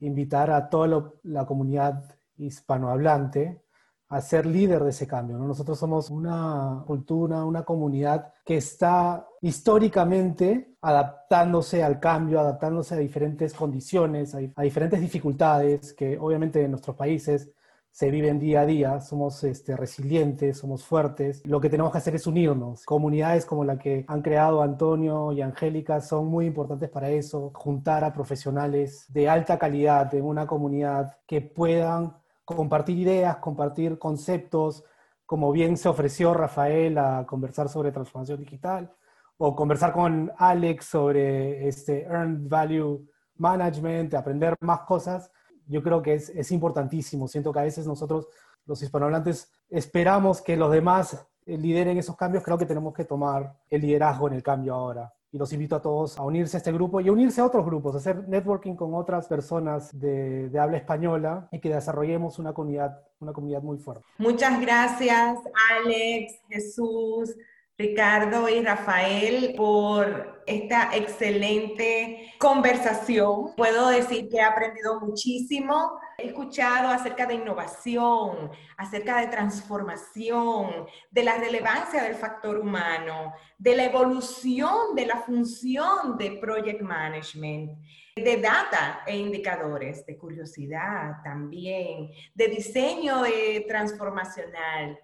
[0.00, 2.04] Invitar a toda la comunidad
[2.36, 3.62] hispanohablante
[4.10, 5.38] a ser líder de ese cambio.
[5.38, 13.54] Nosotros somos una cultura, una comunidad que está históricamente adaptándose al cambio, adaptándose a diferentes
[13.54, 17.52] condiciones, a, diferentes dificultades que obviamente en nuestros países
[17.90, 21.42] se viven día a día, somos este, resilientes, somos fuertes.
[21.46, 22.84] Lo que tenemos que hacer es unirnos.
[22.84, 28.04] Comunidades como la que han creado Antonio y Angélica son muy importantes para eso, juntar
[28.04, 34.84] a profesionales de alta calidad en una comunidad que puedan compartir ideas, compartir conceptos,
[35.26, 38.92] como bien se ofreció Rafael a conversar sobre transformación digital,
[39.36, 45.30] o conversar con Alex sobre este Earned Value Management, aprender más cosas
[45.70, 47.28] yo creo que es, es importantísimo.
[47.28, 48.26] Siento que a veces nosotros,
[48.66, 52.42] los hispanohablantes, esperamos que los demás eh, lideren esos cambios.
[52.44, 55.12] Creo que tenemos que tomar el liderazgo en el cambio ahora.
[55.32, 57.64] Y los invito a todos a unirse a este grupo y a unirse a otros
[57.64, 62.52] grupos, a hacer networking con otras personas de, de habla española y que desarrollemos una
[62.52, 64.04] comunidad, una comunidad muy fuerte.
[64.18, 65.38] Muchas gracias,
[65.70, 67.36] Alex, Jesús.
[67.80, 73.54] Ricardo y Rafael por esta excelente conversación.
[73.56, 75.98] Puedo decir que he aprendido muchísimo.
[76.18, 83.74] He escuchado acerca de innovación, acerca de transformación, de la relevancia del factor humano, de
[83.74, 87.78] la evolución de la función de project management
[88.14, 93.22] de data e indicadores, de curiosidad también, de diseño
[93.66, 94.98] transformacional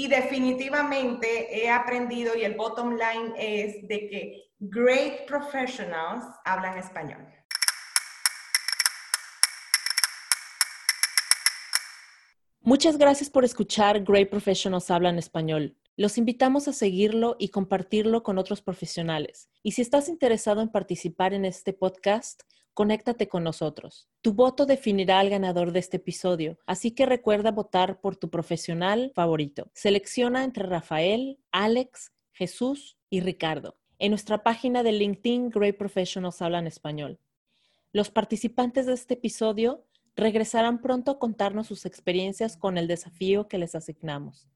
[0.00, 7.28] y definitivamente he aprendido y el bottom line es de que great professionals hablan español.
[12.62, 15.76] Muchas gracias por escuchar Great Professionals Hablan Español.
[15.96, 19.50] Los invitamos a seguirlo y compartirlo con otros profesionales.
[19.62, 22.44] Y si estás interesado en participar en este podcast,
[22.74, 24.08] conéctate con nosotros.
[24.20, 29.12] Tu voto definirá al ganador de este episodio, así que recuerda votar por tu profesional
[29.14, 29.70] favorito.
[29.74, 33.76] Selecciona entre Rafael, Alex, Jesús y Ricardo.
[33.98, 37.20] En nuestra página de LinkedIn, Great Professionals hablan español.
[37.92, 39.84] Los participantes de este episodio
[40.16, 44.48] regresarán pronto a contarnos sus experiencias con el desafío que les asignamos.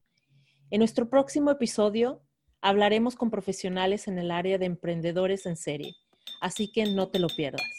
[0.71, 2.21] En nuestro próximo episodio
[2.61, 5.93] hablaremos con profesionales en el área de emprendedores en serie,
[6.41, 7.74] así que no te lo pierdas.